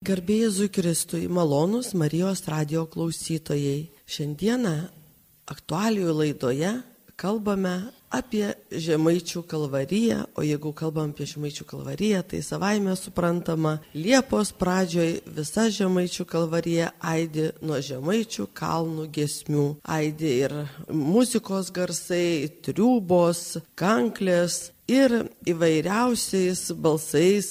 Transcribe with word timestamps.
Garbėjai 0.00 0.70
Kristui, 0.72 1.26
malonus 1.28 1.90
Marijos 1.92 2.40
radio 2.48 2.86
klausytojai. 2.88 3.90
Šiandieną 4.08 4.72
aktualijų 5.52 6.14
laidoje 6.16 6.70
kalbame 7.20 7.74
apie 8.08 8.54
Žemaičių 8.72 9.42
kalvariją, 9.44 10.22
o 10.32 10.40
jeigu 10.40 10.72
kalbam 10.72 11.12
apie 11.12 11.28
Žemaičių 11.28 11.66
kalvariją, 11.68 12.22
tai 12.32 12.40
savaime 12.40 12.96
suprantama, 12.96 13.76
Liepos 13.92 14.54
pradžioj 14.56 15.20
visa 15.36 15.68
Žemaičių 15.68 16.24
kalvarija 16.32 16.94
aidi 17.04 17.50
nuo 17.60 17.76
Žemaičių 17.84 18.48
kalnų 18.56 19.04
gesmių. 19.12 19.68
Aidi 19.84 20.32
ir 20.46 20.56
muzikos 20.88 21.68
garsai, 21.76 22.48
triubos, 22.64 23.60
kanklės, 23.76 24.70
ir 24.90 25.14
įvairiausiais 25.48 26.62
balsais 26.82 27.50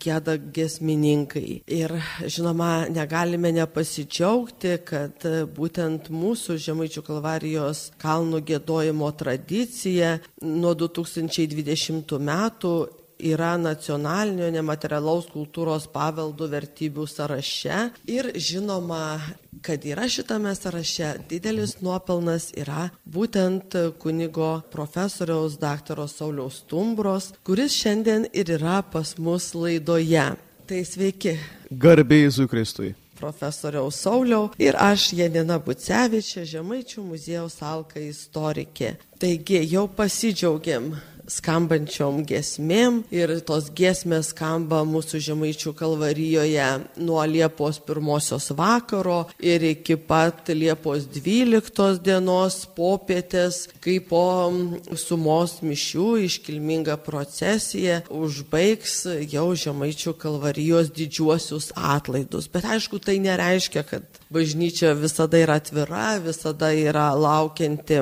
gėda 0.00 0.36
gesmininkai. 0.56 1.60
Ir 1.68 1.94
žinoma, 2.24 2.88
negalime 2.92 3.52
nepasidžiaugti, 3.58 4.76
kad 4.88 5.26
būtent 5.56 6.10
mūsų 6.14 6.58
Žemaičių 6.60 7.04
kalvarijos 7.06 7.84
kalnų 8.00 8.42
gėdojimo 8.52 9.10
tradicija 9.20 10.16
nuo 10.42 10.74
2020 10.78 12.16
metų 12.30 12.74
yra 13.22 13.56
nacionalinio 13.60 14.50
nematerialaus 14.54 15.28
kultūros 15.32 15.86
paveldo 15.92 16.48
vertybių 16.50 17.06
sąraše 17.08 17.80
ir 18.10 18.30
žinoma, 18.34 19.20
kad 19.62 19.84
yra 19.84 20.08
šitame 20.08 20.54
sąraše 20.56 21.12
didelis 21.30 21.76
nuopelnas 21.84 22.50
yra 22.56 22.88
būtent 23.04 23.76
kunigo 24.02 24.52
profesoriaus 24.72 25.58
daktaro 25.60 26.08
Sauliaus 26.08 26.62
Tumbros, 26.70 27.32
kuris 27.44 27.76
šiandien 27.76 28.28
ir 28.32 28.56
yra 28.58 28.80
pas 28.82 29.16
mus 29.18 29.52
laidoje. 29.54 30.30
Tai 30.70 30.82
sveiki. 30.86 31.36
Garbėjai 31.70 32.34
Zukristui 32.34 32.94
profesoriaus 33.20 34.00
Sauliau 34.00 34.48
ir 34.58 34.76
aš 34.80 35.10
Janina 35.18 35.58
Bucevičia, 35.60 36.46
Žemaičių 36.48 37.04
muziejaus 37.04 37.58
alka 37.60 38.00
istorikė. 38.00 38.94
Taigi 39.20 39.60
jau 39.68 39.84
pasidžiaugiam 39.96 40.94
skambančiom 41.30 42.24
gesmėm 42.28 43.02
ir 43.14 43.32
tos 43.46 43.70
gesmės 43.76 44.32
skamba 44.34 44.82
mūsų 44.88 45.20
žemaičių 45.26 45.72
kalvarijoje 45.78 46.68
nuo 47.00 47.22
Liepos 47.30 47.80
pirmosios 47.86 48.50
vakaro 48.56 49.20
ir 49.38 49.64
iki 49.70 49.96
pat 49.96 50.50
Liepos 50.50 51.06
dvyliktos 51.14 52.00
dienos 52.04 52.64
popietės, 52.76 53.66
kai 53.82 53.98
po 54.02 54.50
sumos 54.98 55.60
mišių 55.64 56.08
iškilminga 56.26 56.98
procesija 57.04 58.00
užbaigs 58.10 59.04
jau 59.30 59.46
žemaičių 59.64 60.16
kalvarijos 60.20 60.92
didžiuosius 60.96 61.70
atlaidus. 61.76 62.50
Bet 62.50 62.66
aišku, 62.66 63.00
tai 63.02 63.18
nereiškia, 63.22 63.86
kad 63.86 64.20
bažnyčia 64.32 64.94
visada 64.98 65.40
yra 65.40 65.60
atvira, 65.60 66.18
visada 66.24 66.72
yra 66.74 67.10
laukianti 67.14 68.00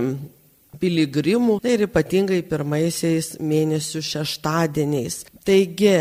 piligrimų 0.80 1.58
ir 1.66 1.86
ypatingai 1.88 2.40
pirmaisiais 2.48 3.36
mėnesių 3.42 4.02
šeštadieniais. 4.12 5.22
Taigi, 5.46 5.96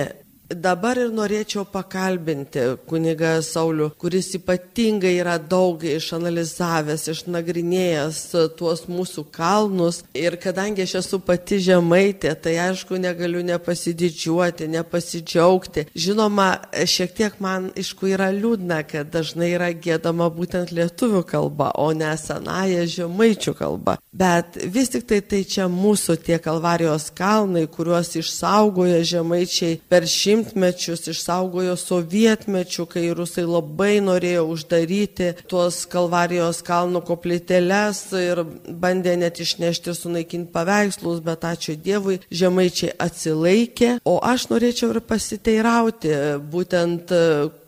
Dabar 0.47 0.95
ir 0.95 1.09
norėčiau 1.11 1.65
pakalbinti 1.67 2.61
kunigą 2.87 3.33
Saulių, 3.43 3.89
kuris 3.99 4.29
ypatingai 4.37 5.17
yra 5.19 5.35
daug 5.43 5.81
išanalizavęs, 5.83 7.03
išnagrinėjęs 7.11 8.21
tuos 8.55 8.85
mūsų 8.87 9.25
kalnus. 9.35 10.05
Ir 10.15 10.37
kadangi 10.39 10.85
aš 10.85 10.93
esu 11.01 11.19
pati 11.19 11.59
žemaitė, 11.65 12.31
tai 12.39 12.55
aišku 12.63 12.95
negaliu 12.95 13.43
nepasididžiuoti, 13.43 14.69
nepasidžiaugti. 14.71 15.89
Žinoma, 15.91 16.47
šiek 16.87 17.11
tiek 17.19 17.35
man 17.43 17.67
aišku 17.75 18.07
yra 18.13 18.29
liūdna, 18.31 18.79
kad 18.87 19.11
dažnai 19.11 19.51
yra 19.57 19.73
gėdama 19.75 20.29
būtent 20.31 20.71
lietuvių 20.71 21.25
kalba, 21.27 21.73
o 21.75 21.89
ne 21.91 22.13
senąją 22.15 22.87
žemaičių 22.95 23.55
kalba. 23.59 23.97
Bet 24.15 24.55
vis 24.63 24.95
tik 24.95 25.09
tai 25.11 25.19
tai 25.19 25.43
čia 25.43 25.67
mūsų 25.67 26.15
tie 26.23 26.39
kalvarijos 26.39 27.11
kalnai, 27.11 27.67
kuriuos 27.67 28.15
išsaugojo 28.23 29.03
žemaičiai 29.11 29.81
per 29.91 30.07
šimtą 30.07 30.36
šimtmečius 30.37 31.07
išsaugojo 31.09 31.75
sovietmečių, 31.77 32.85
kai 32.89 33.09
rusai 33.15 33.45
labai 33.47 33.99
norėjo 34.03 34.45
uždaryti 34.53 35.33
tuos 35.49 35.85
Kalvarijos 35.89 36.61
kalnų 36.65 37.01
koplyteles 37.07 38.03
ir 38.17 38.43
bandė 38.67 39.17
net 39.17 39.39
išnešti 39.41 39.91
ir 39.91 39.97
sunaikinti 39.97 40.51
paveikslus, 40.53 41.21
bet 41.25 41.45
ačiū 41.47 41.77
Dievui, 41.77 42.19
žemaičiai 42.29 42.93
atsilaikė. 42.99 43.97
O 44.05 44.19
aš 44.21 44.49
norėčiau 44.51 44.93
ir 44.93 45.01
pasiteirauti 45.01 46.13
būtent 46.51 47.13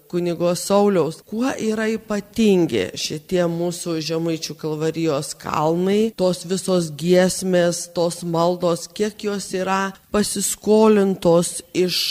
kunigo 0.09 0.51
Sauliaus. 0.57 1.21
Kuo 1.29 1.51
yra 1.53 1.85
ypatingi 1.93 2.89
šitie 2.97 3.43
mūsų 3.51 3.99
žemaičių 4.05 4.55
kalvarijos 4.59 5.35
kalnai, 5.39 6.11
tos 6.19 6.43
visos 6.49 6.89
giesmės, 6.99 7.85
tos 7.95 8.23
maldos, 8.25 8.87
kiek 8.89 9.29
jos 9.29 9.51
yra 9.57 9.81
pasiskolintos 10.13 11.59
iš 11.77 12.01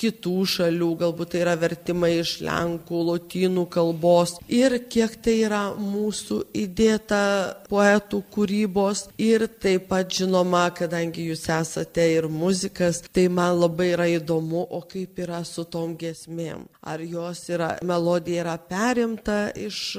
kitų 0.00 0.34
šalių, 0.54 0.90
galbūt 1.02 1.34
tai 1.34 1.42
yra 1.44 1.54
vertimai 1.60 2.12
iš 2.20 2.36
lenkų, 2.44 3.02
lotynų 3.10 3.66
kalbos. 3.72 4.36
Ir 4.48 4.76
kiek 4.90 5.16
tai 5.24 5.36
yra 5.46 5.62
mūsų 5.78 6.40
įdėta 6.64 7.22
poetų 7.70 8.22
kūrybos. 8.34 9.06
Ir 9.20 9.46
taip 9.62 9.88
pat 9.92 10.12
žinoma, 10.14 10.66
kadangi 10.76 11.28
jūs 11.30 11.46
esate 11.54 12.06
ir 12.16 12.28
muzikas, 12.32 13.02
tai 13.14 13.28
man 13.32 13.58
labai 13.60 13.92
yra 13.94 14.08
įdomu, 14.18 14.66
o 14.68 14.82
kaip 14.88 15.18
yra 15.24 15.42
su 15.48 15.66
tom 15.68 15.96
gesmėm. 16.00 16.66
Ar 16.84 17.02
jos 17.04 17.46
yra, 17.52 17.74
melodija 17.84 18.44
yra 18.44 18.58
perimta 18.58 19.48
iš 19.56 19.96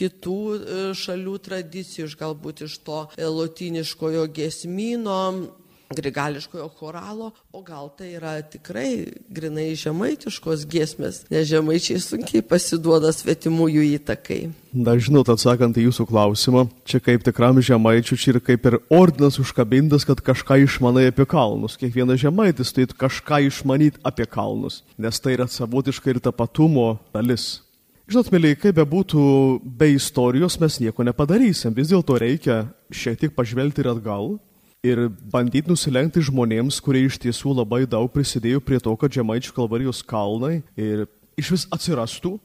kitų 0.00 0.40
e, 0.56 0.82
šalių 0.96 1.36
tradicijų, 1.44 2.08
iš 2.08 2.16
galbūt 2.20 2.64
iš 2.66 2.78
to 2.86 3.00
e, 3.16 3.26
lotyniškojo 3.26 4.26
gesmino, 4.36 5.20
grigališkojo 5.96 6.68
choralo, 6.78 7.32
o 7.52 7.62
gal 7.62 7.90
tai 7.98 8.12
yra 8.14 8.36
tikrai 8.46 9.10
grinai 9.26 9.72
žemaitiškos 9.74 10.62
giesmės, 10.70 11.24
nes 11.32 11.48
žemaičiai 11.50 11.98
sunkiai 12.02 12.44
pasiduoda 12.46 13.10
svetimųjų 13.14 13.86
įtakai. 13.96 14.40
Na, 14.70 14.94
žinot, 14.94 15.32
atsakant 15.32 15.74
į 15.74 15.88
jūsų 15.88 16.06
klausimą, 16.06 16.68
čia 16.86 17.00
kaip 17.02 17.24
tikram 17.26 17.58
žemaičiu, 17.58 18.18
čia 18.20 18.36
ir 18.36 18.38
kaip 18.46 18.68
ir 18.70 18.76
ordinas 18.86 19.40
užkabintas, 19.42 20.06
kad 20.06 20.22
kažką 20.22 20.60
išmanai 20.66 21.08
apie 21.10 21.26
kalnus. 21.26 21.74
Kiekvienas 21.80 22.22
žemaitis 22.22 22.70
turėtų 22.76 22.94
kažką 23.00 23.40
išmanyti 23.48 23.98
apie 24.06 24.28
kalnus, 24.30 24.84
nes 24.94 25.18
tai 25.18 25.34
yra 25.34 25.48
savotiška 25.50 26.14
ir 26.14 26.22
tapatumo 26.22 27.00
dalis. 27.10 27.64
Žinot, 28.10 28.30
mėlyje, 28.34 28.60
kaip 28.62 28.78
bebūtų, 28.78 29.24
be 29.78 29.92
istorijos 29.94 30.56
mes 30.62 30.78
nieko 30.82 31.02
nepadarysim. 31.06 31.74
Vis 31.74 31.90
dėlto 31.90 32.16
reikia 32.18 32.64
šiek 32.90 33.18
tiek 33.18 33.34
pažvelgti 33.34 33.84
ir 33.84 33.90
atgal 33.92 34.32
ir 34.86 35.08
bandyti 35.32 35.70
nusilenkti 35.70 36.22
žmonėms, 36.24 36.80
kurie 36.84 37.04
iš 37.06 37.18
tiesų 37.20 37.54
labai 37.60 37.84
daug 37.88 38.08
prisidėjo 38.12 38.62
prie 38.64 38.80
to, 38.80 38.94
kad 38.96 39.12
Žemaičių 39.12 39.54
kalvarijos 39.56 40.02
kalnai 40.06 40.60
ir 40.76 41.06
iš 41.40 41.52
vis 41.54 41.66
atsirastų 41.72 42.38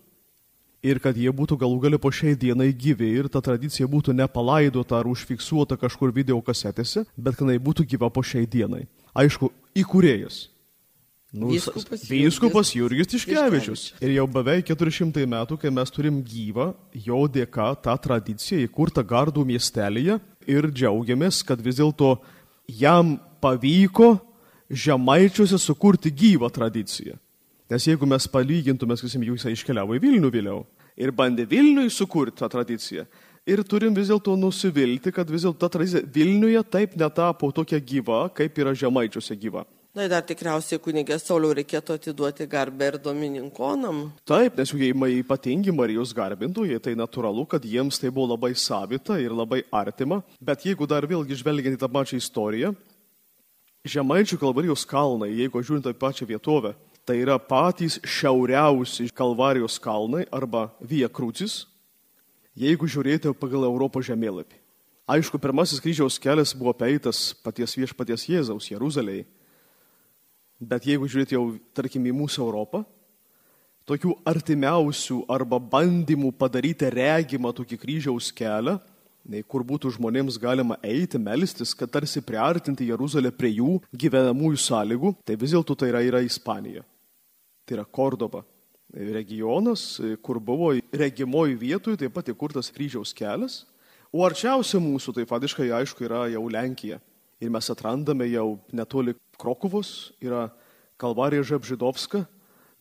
ir 0.85 0.99
kad 1.01 1.17
jie 1.17 1.31
būtų 1.33 1.57
galų 1.61 1.79
gali 1.87 1.99
po 2.01 2.11
šiai 2.13 2.35
dienai 2.37 2.69
gyvi 2.75 3.07
ir 3.21 3.29
ta 3.31 3.41
tradicija 3.43 3.87
būtų 3.89 4.13
nepalaidota 4.17 4.99
ar 4.99 5.09
užfiksuota 5.09 5.79
kažkur 5.79 6.13
video 6.13 6.41
kasetėse, 6.45 7.05
bet 7.15 7.39
kad 7.39 7.47
jinai 7.47 7.61
būtų 7.63 7.87
gyva 7.95 8.11
po 8.13 8.23
šiai 8.23 8.45
dienai. 8.45 8.85
Aišku, 9.15 9.49
įkūrėjas. 9.79 10.45
Nu, 11.35 11.49
Vyskupas, 11.51 12.05
Vyskupas 12.07 12.69
Jurgis 12.71 13.09
Tiškevičius. 13.11 13.81
Ir 13.99 14.13
jau 14.15 14.23
beveik 14.31 14.69
400 14.69 15.25
metų, 15.27 15.57
kai 15.59 15.71
mes 15.73 15.91
turim 15.91 16.21
gyvą, 16.23 16.69
jo 17.03 17.25
dėka 17.27 17.73
tą 17.83 17.95
tradiciją 17.99 18.61
įkurtą 18.69 19.03
Gardų 19.03 19.43
miestelėje, 19.49 20.15
ir 20.47 20.69
džiaugiamės, 20.71 21.43
kad 21.47 21.61
vis 21.61 21.79
dėlto 21.79 22.15
jam 22.67 23.15
pavyko 23.43 24.15
žemaičiuose 24.69 25.59
sukurti 25.61 26.11
gyvą 26.11 26.49
tradiciją. 26.53 27.19
Nes 27.69 27.85
jeigu 27.87 28.05
mes 28.05 28.27
palygintume, 28.29 28.97
sakysim, 28.97 29.23
jūs 29.25 29.47
iškeliavo 29.49 29.97
į 29.97 30.01
Vilnių 30.03 30.31
vėliau 30.33 30.65
ir 30.95 31.11
bandė 31.11 31.47
Vilniui 31.49 31.89
sukurti 31.91 32.39
tą 32.39 32.49
tradiciją, 32.51 33.05
ir 33.45 33.61
turim 33.67 33.93
vis 33.95 34.09
dėlto 34.09 34.35
nusivilti, 34.39 35.13
kad 35.13 35.29
vis 35.29 35.45
dėlto 35.45 35.59
ta 35.61 35.69
tradicija 35.73 36.03
Vilniuje 36.05 36.61
taip 36.71 36.95
netapo 36.99 37.51
tokia 37.53 37.79
gyva, 37.81 38.25
kaip 38.33 38.57
yra 38.61 38.73
žemaičiuose 38.77 39.37
gyva. 39.41 39.65
Na 39.95 40.03
ir 40.03 40.09
dar 40.11 40.25
tikriausiai 40.27 40.75
kunigės 40.83 41.23
Sauliau 41.23 41.53
reikėtų 41.55 41.95
atiduoti 41.95 42.43
garbę 42.51 42.89
ir 42.89 42.95
domininkonam. 42.99 44.09
Taip, 44.27 44.57
nes 44.59 44.73
jie 44.75 44.89
ypatingi 44.91 45.71
Marijos 45.71 46.11
garbintojai, 46.11 46.81
tai 46.83 46.97
natūralu, 46.99 47.45
kad 47.47 47.63
jiems 47.63 48.01
tai 48.01 48.11
buvo 48.11 48.33
labai 48.33 48.51
savita 48.59 49.15
ir 49.23 49.31
labai 49.31 49.61
artima. 49.71 50.17
Bet 50.43 50.65
jeigu 50.67 50.83
dar 50.83 51.07
vėlgi 51.07 51.37
žvelgiant 51.39 51.77
į 51.77 51.79
tą 51.79 51.87
pačią 51.87 52.19
istoriją, 52.19 52.73
Žemaičių 53.85 54.39
kalvarijos 54.41 54.81
kalnai, 54.89 55.29
jeigu 55.37 55.61
žiūrint 55.61 55.85
į 55.85 55.93
pačią 56.01 56.25
vietovę, 56.25 56.71
tai 57.05 57.19
yra 57.21 57.37
patys 57.37 57.99
šiauriausi 58.01 59.11
kalvarijos 59.13 59.77
kalnai 59.77 60.23
arba 60.33 60.71
Via 60.81 61.05
Crucis, 61.07 61.67
jeigu 62.57 62.89
žiūrėti 62.89 63.31
pagal 63.37 63.67
Europos 63.69 64.09
žemėlapį. 64.09 64.57
Aišku, 65.05 65.37
pirmasis 65.37 65.79
kryžiaus 65.79 66.17
kelias 66.17 66.55
buvo 66.57 66.73
peitas 66.73 67.29
paties 67.45 67.77
viešpaties 67.77 68.25
Jėzaus 68.25 68.71
Jeruzalėje 68.73 69.27
Bet 70.59 70.87
jeigu 70.87 71.07
žiūrėt 71.11 71.33
jau, 71.35 71.45
tarkim, 71.75 72.05
į 72.07 72.13
mūsų 72.15 72.43
Europą, 72.45 72.85
tokių 73.89 74.15
artimiausių 74.25 75.25
arba 75.31 75.59
bandymų 75.59 76.31
padaryti 76.39 76.89
regimą 76.93 77.51
tokį 77.55 77.79
kryžiaus 77.81 78.31
kelią, 78.35 78.77
kur 79.49 79.65
būtų 79.65 79.91
žmonėms 79.97 80.37
galima 80.41 80.77
eiti, 80.85 81.19
melstis, 81.19 81.73
kad 81.77 81.91
tarsi 81.91 82.21
priartinti 82.21 82.87
Jeruzalę 82.87 83.31
prie 83.33 83.55
jų 83.57 83.79
gyvenamųjų 83.91 84.59
sąlygų, 84.61 85.15
tai 85.25 85.37
vis 85.41 85.55
dėlto 85.55 85.75
tai 85.75 85.89
yra, 85.91 86.03
yra 86.05 86.21
Ispanija. 86.23 86.85
Tai 87.65 87.79
yra 87.79 87.85
Kordoba. 87.85 88.45
Regionas, 88.95 89.97
kur 90.23 90.37
buvo 90.39 90.69
regimoji 90.93 91.57
vietoje 91.59 91.99
taip 91.99 92.13
pat 92.15 92.29
įkurtas 92.31 92.69
kryžiaus 92.71 93.11
kelias, 93.17 93.65
o 94.13 94.21
arčiausia 94.23 94.79
mūsų, 94.79 95.17
tai 95.17 95.25
fadiškai 95.27 95.67
aišku, 95.81 96.05
yra 96.05 96.29
jau 96.31 96.45
Lenkija. 96.47 97.01
Ir 97.43 97.51
mes 97.51 97.67
atrandame 97.71 98.27
jau 98.31 98.55
netoli 98.71 99.15
Krokuvos, 99.39 100.13
yra 100.23 100.47
Kalvarija 101.01 101.43
Žabžidovska, 101.43 102.23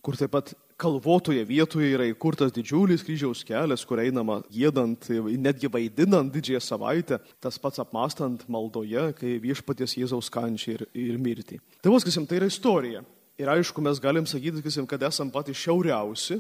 kur 0.05 0.19
taip 0.19 0.31
pat 0.37 0.53
kalvotoje 0.79 1.43
vietoje 1.47 1.89
yra 1.95 2.07
įkurtas 2.11 2.53
didžiulis 2.55 3.05
kryžiaus 3.07 3.45
kelias, 3.47 3.85
kur 3.87 4.03
einama 4.03 4.41
gėdant, 4.53 5.07
netgi 5.41 5.71
vaidinant 5.71 6.33
didžiąją 6.35 6.63
savaitę, 6.63 7.19
tas 7.43 7.59
pats 7.63 7.83
apmastant 7.83 8.45
maldoje, 8.51 9.09
kai 9.19 9.37
viešpaties 9.43 9.97
Jėzaus 10.01 10.31
kančiai 10.35 10.79
ir, 10.79 10.87
ir 10.95 11.21
mirtį. 11.23 11.61
Tai 11.83 11.95
vos, 11.95 12.07
kasim, 12.07 12.27
tai 12.27 12.41
yra 12.43 12.51
istorija. 12.51 13.05
Ir 13.41 13.51
aišku, 13.51 13.83
mes 13.83 13.99
galim 14.03 14.27
sakyti, 14.31 14.63
kasim, 14.63 14.87
kad 14.87 15.03
esam 15.07 15.31
patys 15.35 15.59
šiauriausi 15.63 16.39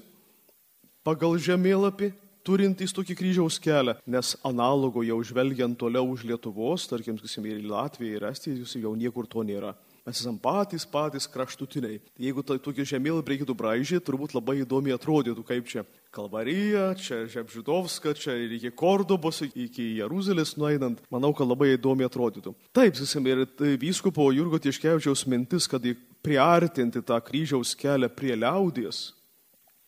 pagal 1.06 1.34
žemėlapį, 1.42 2.12
turintys 2.44 2.92
tokį 2.94 3.16
kryžiaus 3.18 3.58
kelią, 3.62 3.96
nes 4.06 4.34
analogo 4.44 5.02
jau 5.06 5.16
žvelgiant 5.24 5.78
toliau 5.80 6.12
už 6.12 6.26
Lietuvos, 6.28 6.86
tarkim, 6.90 7.18
kasim, 7.20 7.46
ir 7.48 7.64
Latvija, 7.64 8.18
ir 8.18 8.28
Estija, 8.30 8.60
jūs 8.60 8.76
jau 8.78 8.94
niekur 8.98 9.28
to 9.30 9.42
nėra. 9.46 9.74
Mes 10.04 10.18
esame 10.20 10.36
patys, 10.36 10.84
patys 10.84 11.24
kraštutiniai. 11.32 11.96
Jeigu 12.20 12.42
tai 12.44 12.58
tokį 12.60 12.84
žemėlapį 12.90 13.32
reikėtų 13.32 13.54
braižyti, 13.56 14.04
turbūt 14.04 14.34
labai 14.36 14.58
įdomiai 14.60 14.98
atrodytų, 14.98 15.44
kaip 15.48 15.70
čia 15.70 15.86
Kalvarija, 16.12 16.90
čia 17.00 17.22
Žepžidovska, 17.32 18.12
čia 18.12 18.36
ir 18.36 18.52
iki 18.58 18.68
Kordobos, 18.76 19.40
iki 19.48 19.86
Jeruzalės 20.02 20.58
nueinant. 20.60 21.00
Manau, 21.08 21.32
kad 21.32 21.48
labai 21.48 21.70
įdomiai 21.78 22.10
atrodytų. 22.10 22.52
Taip, 22.76 23.00
sakysim, 23.00 23.30
ir 23.32 23.46
vyskupo 23.80 24.28
Jurgo 24.36 24.60
Tieškevičiaus 24.60 25.24
mintis, 25.32 25.64
kad 25.72 25.88
priartinti 26.20 27.00
tą 27.00 27.16
kryžiaus 27.24 27.72
kelią 27.72 28.12
prie 28.12 28.36
liaudies, 28.36 29.06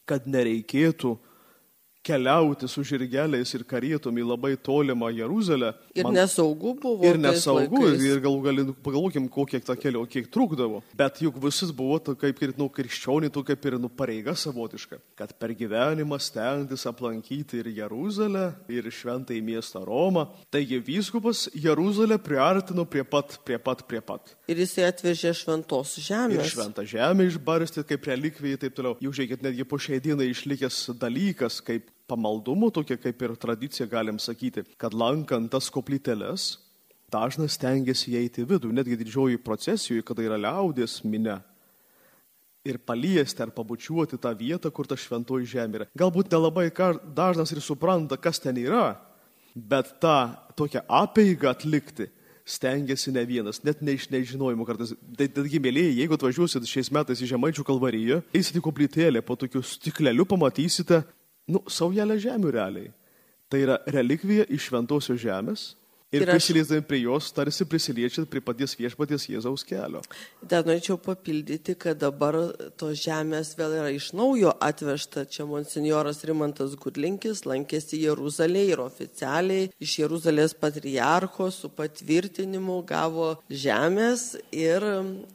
kad 0.08 0.24
nereikėtų 0.24 1.12
keliauti 2.06 2.68
su 2.70 2.84
žirgeliais 2.86 3.52
ir 3.56 3.64
karietom 3.66 4.16
į 4.20 4.24
labai 4.30 4.54
tolimą 4.56 5.10
Jeruzalę. 5.14 5.72
Ir 5.96 6.06
man, 6.06 6.16
nesaugu 6.20 6.74
buvo. 6.78 7.02
Ir 7.06 7.18
nesaugu, 7.20 7.82
ir 7.90 8.20
galų 8.22 8.42
gali, 8.44 8.66
pagalvokim, 8.84 9.26
kokie 9.32 9.60
tą 9.64 9.76
kelią, 9.80 10.04
kiek 10.10 10.30
trukdavo. 10.32 10.82
Bet 10.96 11.20
juk 11.24 11.40
visas 11.42 11.72
buvo 11.74 11.98
to, 12.02 12.14
kaip 12.18 12.42
ir 12.44 12.54
nu, 12.58 12.68
krikščionį, 12.72 13.32
to 13.34 13.42
kaip 13.46 13.66
ir 13.66 13.78
nu, 13.82 13.90
pareiga 13.90 14.36
savotiška, 14.38 15.00
kad 15.18 15.34
per 15.40 15.54
gyvenimą 15.58 16.18
stengtis 16.22 16.86
aplankyti 16.88 17.62
ir 17.62 17.72
Jeruzalę, 17.80 18.46
ir 18.72 18.90
šventąjį 18.92 19.42
miestą 19.50 19.82
Romą. 19.86 20.28
Taigi 20.54 20.78
vyskupas 20.86 21.46
Jeruzalę 21.54 22.20
priartino 22.22 22.86
prie 22.86 23.04
pat, 23.04 23.38
prie 23.46 23.58
pat, 23.58 23.82
prie 23.88 24.02
pat. 24.04 24.36
Ir 24.50 24.62
jisai 24.62 24.86
atvežė 24.92 25.34
šventos 25.36 25.96
žemės. 26.06 26.44
Ir 26.44 26.54
šventą 26.54 26.86
žemę 26.86 27.26
išbarstė 27.32 27.86
kaip 27.88 28.06
relikvijai 28.12 28.56
ir 28.56 28.62
taip 28.62 28.78
toliau. 28.78 28.96
Jau 29.02 29.12
žiūrėkit, 29.12 29.42
netgi 29.46 29.66
po 29.68 29.80
šiai 29.82 30.00
dienai 30.04 30.30
išlikęs 30.30 30.84
dalykas, 31.00 31.60
kaip 31.66 31.90
pamaldumo, 32.08 32.70
tokia 32.70 32.96
kaip 33.00 33.22
ir 33.22 33.34
tradicija 33.40 33.86
galim 33.90 34.20
sakyti, 34.22 34.64
kad 34.78 34.94
lankant 34.94 35.50
tas 35.52 35.68
koplyteles, 35.72 36.56
dažnas 37.12 37.58
tengiasi 37.60 38.14
įeiti 38.14 38.46
vidų, 38.46 38.72
netgi 38.74 38.98
didžioji 39.02 39.42
procesijoje, 39.42 40.04
kada 40.06 40.24
yra 40.26 40.40
liaudės 40.40 41.00
minė. 41.06 41.40
Ir 42.66 42.80
paliesti 42.82 43.44
ar 43.44 43.52
pabučiuoti 43.54 44.18
tą 44.18 44.32
vietą, 44.34 44.72
kur 44.74 44.88
ta 44.90 44.98
šventoji 44.98 45.46
žemė 45.52 45.80
yra. 45.80 45.86
Galbūt 45.98 46.32
nelabai 46.34 46.66
dažnas 47.14 47.52
ir 47.54 47.62
supranta, 47.62 48.18
kas 48.18 48.42
ten 48.42 48.58
yra, 48.58 48.96
bet 49.54 50.00
tą 50.02 50.34
tokią 50.58 50.82
apieigą 50.90 51.52
atlikti 51.52 52.08
stengiasi 52.46 53.10
ne 53.14 53.22
vienas, 53.26 53.62
net 53.66 53.80
ne 53.82 53.96
iš 53.98 54.08
nežinojimo 54.10 54.66
kartais. 54.66 54.92
Tai, 55.18 55.26
taigi, 55.34 55.60
mėlyje, 55.62 55.96
jeigu 55.98 56.14
atvažiuosit 56.14 56.66
šiais 56.70 56.92
metais 56.94 57.22
į 57.22 57.30
Žemaičių 57.32 57.64
kalvariją, 57.66 58.20
eisite 58.34 58.60
į 58.60 58.66
koplytėlę, 58.66 59.22
po 59.26 59.34
tokiu 59.38 59.62
stikleliu 59.66 60.26
pamatysite 60.30 61.02
nu, 61.50 61.62
saujelę 61.70 62.18
žemių 62.22 62.52
realiai. 62.54 62.92
Tai 63.50 63.60
yra 63.62 63.76
relikvija 63.94 64.46
iš 64.50 64.70
šventosios 64.70 65.20
žemės, 65.22 65.66
Ir, 66.16 66.26
ir 66.26 66.32
prisiliesdami 66.32 66.84
prie 66.86 67.02
jos, 67.04 67.30
tarsi 67.36 67.66
prisiliečiat 67.68 68.28
prie 68.30 68.42
paties 68.44 68.76
viešpaties 68.78 69.28
Jėzaus 69.30 69.64
kelio. 69.66 70.02
Dar 70.42 70.66
norėčiau 70.66 70.98
papildyti, 71.02 71.76
kad 71.78 72.00
dabar 72.00 72.38
tos 72.80 72.98
žemės 73.02 73.54
vėl 73.58 73.76
yra 73.80 73.90
iš 73.94 74.10
naujo 74.16 74.54
atvežta. 74.62 75.26
Čia 75.30 75.46
monsinjoras 75.48 76.22
Rimantas 76.28 76.76
Gudlinkis 76.80 77.44
lankėsi 77.46 78.00
Jeruzalėje 78.04 78.74
ir 78.74 78.82
oficialiai 78.84 79.70
iš 79.82 79.98
Jeruzalės 80.02 80.56
patriarcho 80.58 81.50
su 81.54 81.70
patvirtinimu 81.76 82.80
gavo 82.88 83.32
žemės 83.50 84.36
ir 84.54 84.84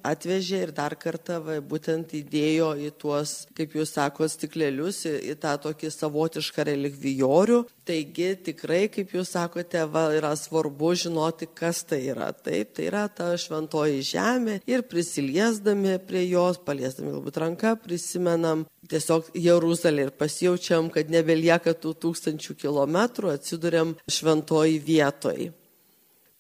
atvežė 0.08 0.64
ir 0.68 0.74
dar 0.76 0.96
kartą 1.00 1.40
va, 1.44 1.60
būtent 1.62 2.16
įdėjo 2.18 2.74
į 2.88 2.92
tuos, 3.02 3.36
kaip 3.58 3.76
jūs 3.78 3.94
sakote, 3.98 4.32
stiklelius, 4.32 5.04
į, 5.10 5.16
į 5.34 5.38
tą 5.42 5.56
tokį 5.62 5.92
savotišką 5.94 6.68
relikvijorių. 6.72 7.62
Taigi 7.88 8.32
tikrai, 8.48 8.86
kaip 8.94 9.14
jūs 9.16 9.34
sakote, 9.36 9.84
va, 9.92 10.08
yra 10.16 10.34
svarbu 10.38 10.71
svarbu 10.72 10.96
žinoti, 10.96 11.48
kas 11.54 11.84
tai 11.84 12.08
yra. 12.08 12.32
Taip, 12.32 12.74
tai 12.76 12.88
yra 12.88 13.08
ta 13.10 13.36
šventoji 13.38 14.02
žemė 14.02 14.62
ir 14.68 14.84
prisiliesdami 14.84 16.00
prie 16.08 16.30
jos, 16.30 16.58
paliesdami 16.64 17.12
galbūt 17.12 17.38
ranką, 17.38 17.76
prisimenam 17.84 18.66
tiesiog 18.88 19.32
Jeruzalę 19.36 20.08
ir 20.08 20.12
pasijaučiam, 20.12 20.90
kad 20.90 21.10
nebelieka 21.10 21.74
tų 21.74 21.94
tūkstančių 22.00 22.56
kilometrų, 22.56 23.34
atsiduriam 23.36 23.96
šventoji 24.08 24.80
vietoj. 24.80 25.52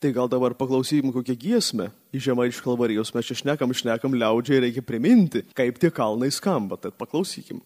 Tai 0.01 0.11
gal 0.11 0.27
dabar 0.27 0.55
paklausykim 0.57 1.11
kokią 1.13 1.35
giesmę 1.37 1.91
iš 2.11 2.23
žemai 2.25 2.47
iš 2.49 2.61
kalvarijos. 2.63 3.13
Mes 3.13 3.25
čia 3.25 3.35
šnekam, 3.37 3.73
šnekam 3.73 4.15
liaudžiai, 4.15 4.63
reikia 4.63 4.81
priminti, 4.81 5.43
kaip 5.53 5.77
tie 5.77 5.91
kalnai 5.93 6.31
skamba. 6.33 6.79
Tad 6.81 6.97
paklausykim. 6.97 7.61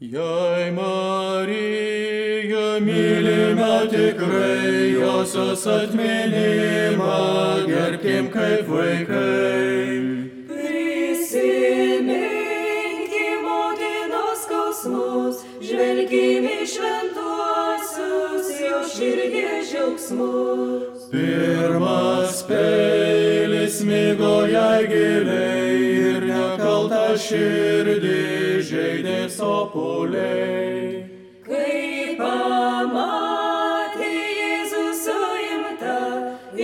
Jei 0.00 0.72
Marija 0.72 2.80
mylime 2.80 3.84
tikrai, 3.90 4.96
josios 4.96 5.66
atminimą 5.66 7.66
gerbkim 7.68 8.30
kaip 8.32 8.64
vaikai. 8.64 10.24
Prisiminkim 10.48 13.44
motinos 13.44 14.40
skausmus, 14.46 15.44
žvelgim 15.60 16.48
į 16.48 16.64
šventuosius, 16.64 18.56
jo 18.56 18.80
širdies 18.96 19.68
džiaugsmus. 19.68 21.12
Pirmas 21.12 22.40
peilis 22.48 23.84
mygo 23.84 24.48
jai 24.48 24.88
giliai 24.88 25.76
ir 26.08 26.24
nekalta 26.32 27.12
širdį 27.20 28.39
žaidė 28.70 29.20
sopuliai. 29.34 31.02
Kai 31.46 32.14
pamatė 32.18 34.10
Jėzus 34.40 35.00
suimta 35.06 35.96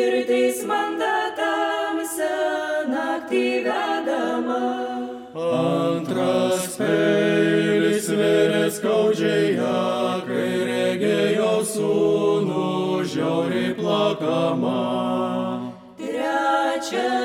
ir 0.03 0.15
teismanda 0.29 1.15
tamsa 1.39 2.31
naktį 2.93 3.47
vedama. 3.67 4.63
Antras 5.47 6.79
peilis 6.79 8.07
vėrė 8.21 8.65
skaudžiai 8.79 9.57
ją, 9.59 9.83
kai 10.29 10.51
regėjo 10.71 11.53
sūnų 11.75 12.71
žiauriai 13.15 13.75
plakama. 13.81 14.81
Trečias, 15.99 17.16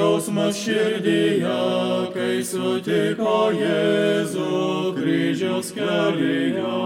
skausmas 0.00 0.56
širdyje, 0.56 1.56
kai 2.14 2.40
sutiko 2.40 3.52
Jėzų 3.52 4.96
kryžiaus 4.96 5.68
kelyje. 5.76 6.76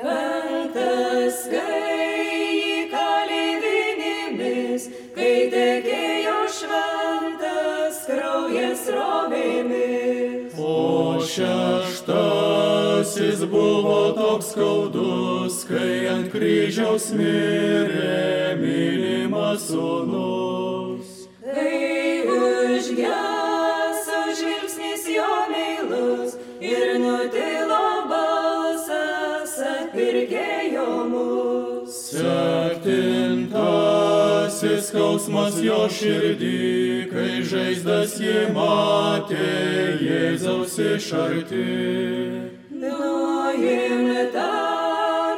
Penktas, 0.00 1.38
kai 1.52 2.80
įkalė 2.80 3.46
vinimis, 3.62 4.88
kai 5.14 5.54
tekėjo 5.54 6.34
šventas 6.56 8.02
kraujas 8.10 8.82
robėmis. 8.96 10.58
O 10.58 11.22
šeštasis 11.30 12.26
buvo 13.54 14.02
toks 14.18 14.50
skaudus, 14.56 15.62
kai 15.70 16.10
ant 16.16 16.26
kryžiaus 16.34 17.14
mirė 17.14 18.58
mylimas 18.58 19.70
sūnus. 19.70 20.39
Skausmas 35.40 35.64
jo 35.64 35.88
širdį, 35.88 37.08
kai 37.10 37.42
žaizdas 37.42 38.20
jie 38.20 38.52
matė 38.52 39.96
Jėzaus 40.00 40.78
iš 40.78 41.12
arti. 41.16 41.64
Nuimta 42.70 44.48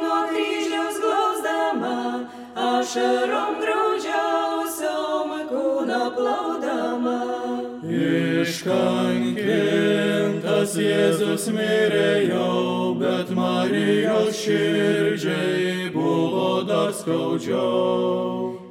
nuo 0.03 0.27
kryžiaus 0.31 0.97
glausdama, 1.03 2.27
ašarom 2.55 3.53
graudžiausiom 3.61 5.29
kūną 5.51 6.03
plaudama. 6.17 7.19
Iškankintas 8.43 9.31
Jėzus 10.75 11.47
mirė 11.53 12.27
jau, 12.27 12.95
bet 12.99 13.29
Marijos 13.31 14.35
širdžiai 14.43 15.91
buvo 15.93 16.63
dar 16.67 16.91
skaudžiau. 16.91 18.62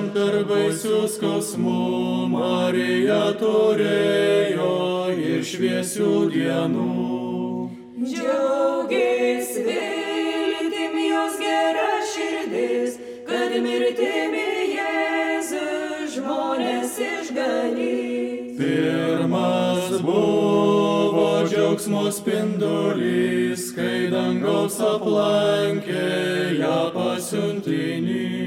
Šiam 0.00 0.12
per 0.14 0.44
baisių 0.48 1.08
skausmų 1.12 2.28
Marija 2.32 3.34
turėjo 3.36 5.12
ir 5.12 5.42
šviesių 5.44 6.12
dienų. 6.32 7.68
Džiaugės 8.00 9.50
viltim 9.66 10.96
jos 11.04 11.36
gera 11.42 12.00
širdis, 12.14 12.96
kad 13.28 13.52
mirtimi 13.60 14.46
Jėzus 14.72 16.16
žmonės 16.16 16.96
išganys. 16.96 18.56
Pirmas 18.56 20.00
buvo 20.00 21.44
džiaugsmo 21.44 22.08
spindulys, 22.08 23.68
kai 23.76 24.08
dangaus 24.08 24.80
aplankė 24.80 26.56
ją 26.56 26.78
pasiuntinys. 26.96 28.39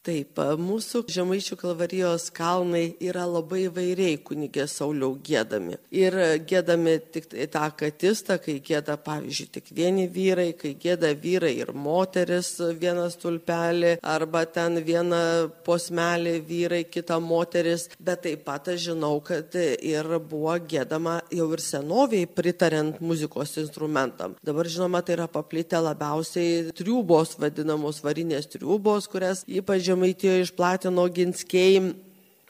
Taip, 0.00 0.38
mūsų 0.56 1.02
Žemaičių 1.12 1.58
kalvarijos 1.60 2.30
kalnai 2.32 2.94
yra 3.04 3.26
labai 3.28 3.66
vairiai 3.68 4.14
kunigė 4.24 4.64
Sauliau 4.64 5.12
gėdami. 5.20 5.76
Ir 5.92 6.14
gėdami 6.48 6.94
tik 7.12 7.26
tą 7.28 7.66
katistą, 7.76 8.38
kai 8.40 8.54
gėda, 8.64 8.96
pavyzdžiui, 9.04 9.48
tik 9.52 9.68
vieni 9.76 10.06
vyrai, 10.08 10.54
kai 10.56 10.70
gėda 10.80 11.10
vyrai 11.20 11.50
ir 11.60 11.74
moteris 11.76 12.54
vienas 12.80 13.18
tulpelį, 13.20 13.98
arba 14.00 14.46
ten 14.48 14.80
viena 14.86 15.50
posmelė 15.66 16.38
vyrai, 16.48 16.86
kita 16.88 17.20
moteris. 17.20 17.90
Bet 18.00 18.24
taip 18.24 18.46
pat 18.48 18.72
aš 18.72 18.86
žinau, 18.86 19.18
kad 19.20 19.52
ir 19.60 20.08
buvo 20.32 20.56
gėdama 20.64 21.18
jau 21.28 21.50
ir 21.52 21.60
senoviai 21.60 22.24
pritarint 22.24 23.04
muzikos 23.04 23.52
instrumentam. 23.60 24.38
Dabar, 24.40 24.64
žinoma, 24.64 25.04
tai 25.04 25.18
yra 25.18 25.28
paplitę 25.28 25.84
labiausiai 25.84 26.72
triubos 26.72 27.36
vadinamos 27.36 28.00
varinės 28.00 28.48
triubos, 28.56 29.04
kurias 29.12 29.44
ypač 29.44 29.89
žemaitijoje 29.90 30.46
išplatino 30.46 31.04
ginskiai, 31.10 31.90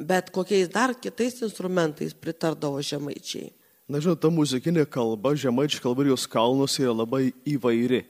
bet 0.00 0.30
kokiais 0.35 0.70
dar 0.73 0.94
kitais 0.94 1.40
instrumentais 1.42 2.14
pritardavo 2.16 2.80
žemaičiai. 2.85 3.50
Na 3.90 3.99
žinot, 3.99 4.20
ta 4.23 4.30
muzikinė 4.30 4.85
kalba 4.87 5.32
Žemaičių 5.35 5.80
kalvarijos 5.82 6.28
kalnuose 6.30 6.85
yra 6.85 6.92
labai 6.94 7.32
įvairi. 7.42 8.04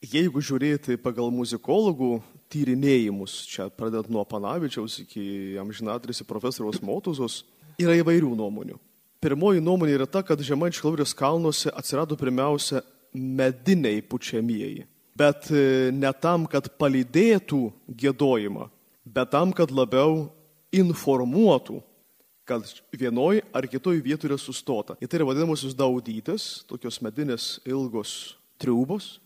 Jeigu 0.00 0.40
žiūrėti 0.40 0.96
pagal 1.02 1.28
muzikologų 1.36 2.22
tyrinėjimus, 2.52 3.34
čia 3.50 3.66
pradedant 3.68 4.08
nuo 4.12 4.24
Panavičiaus 4.24 5.02
iki 5.02 5.58
amžinatrisi 5.60 6.24
profesoriaus 6.24 6.80
Motuzos, 6.80 7.42
yra 7.76 7.98
įvairių 8.00 8.32
nuomonių. 8.40 8.80
Pirmoji 9.20 9.60
nuomonė 9.64 9.98
yra 9.98 10.08
ta, 10.08 10.24
kad 10.24 10.40
Žemaičių 10.40 10.86
kalvarijos 10.86 11.12
kalnuose 11.16 11.72
atsirado 11.76 12.16
pirmiausia 12.16 12.80
mediniai 13.12 14.00
pučiamieji. 14.00 14.86
Bet 15.16 15.48
e, 15.48 15.90
ne 15.96 16.10
tam, 16.20 16.44
kad 16.50 16.68
palydėtų 16.76 17.70
gėdojimą, 17.88 18.66
bet 19.08 19.30
tam, 19.32 19.52
kad 19.56 19.70
labiau 19.72 20.26
informuotų, 20.76 21.80
kad 22.46 22.66
vienoj 22.92 23.40
ar 23.56 23.66
kitoj 23.70 23.96
vietoje 24.04 24.34
yra 24.34 24.38
sustota. 24.38 24.96
Ir 25.00 25.08
tai 25.08 25.20
yra 25.20 25.30
vadinamosios 25.30 25.74
daudytės, 25.76 26.66
tokios 26.68 27.00
medinės 27.02 27.56
ilgos 27.64 28.36
triubos, 28.60 29.16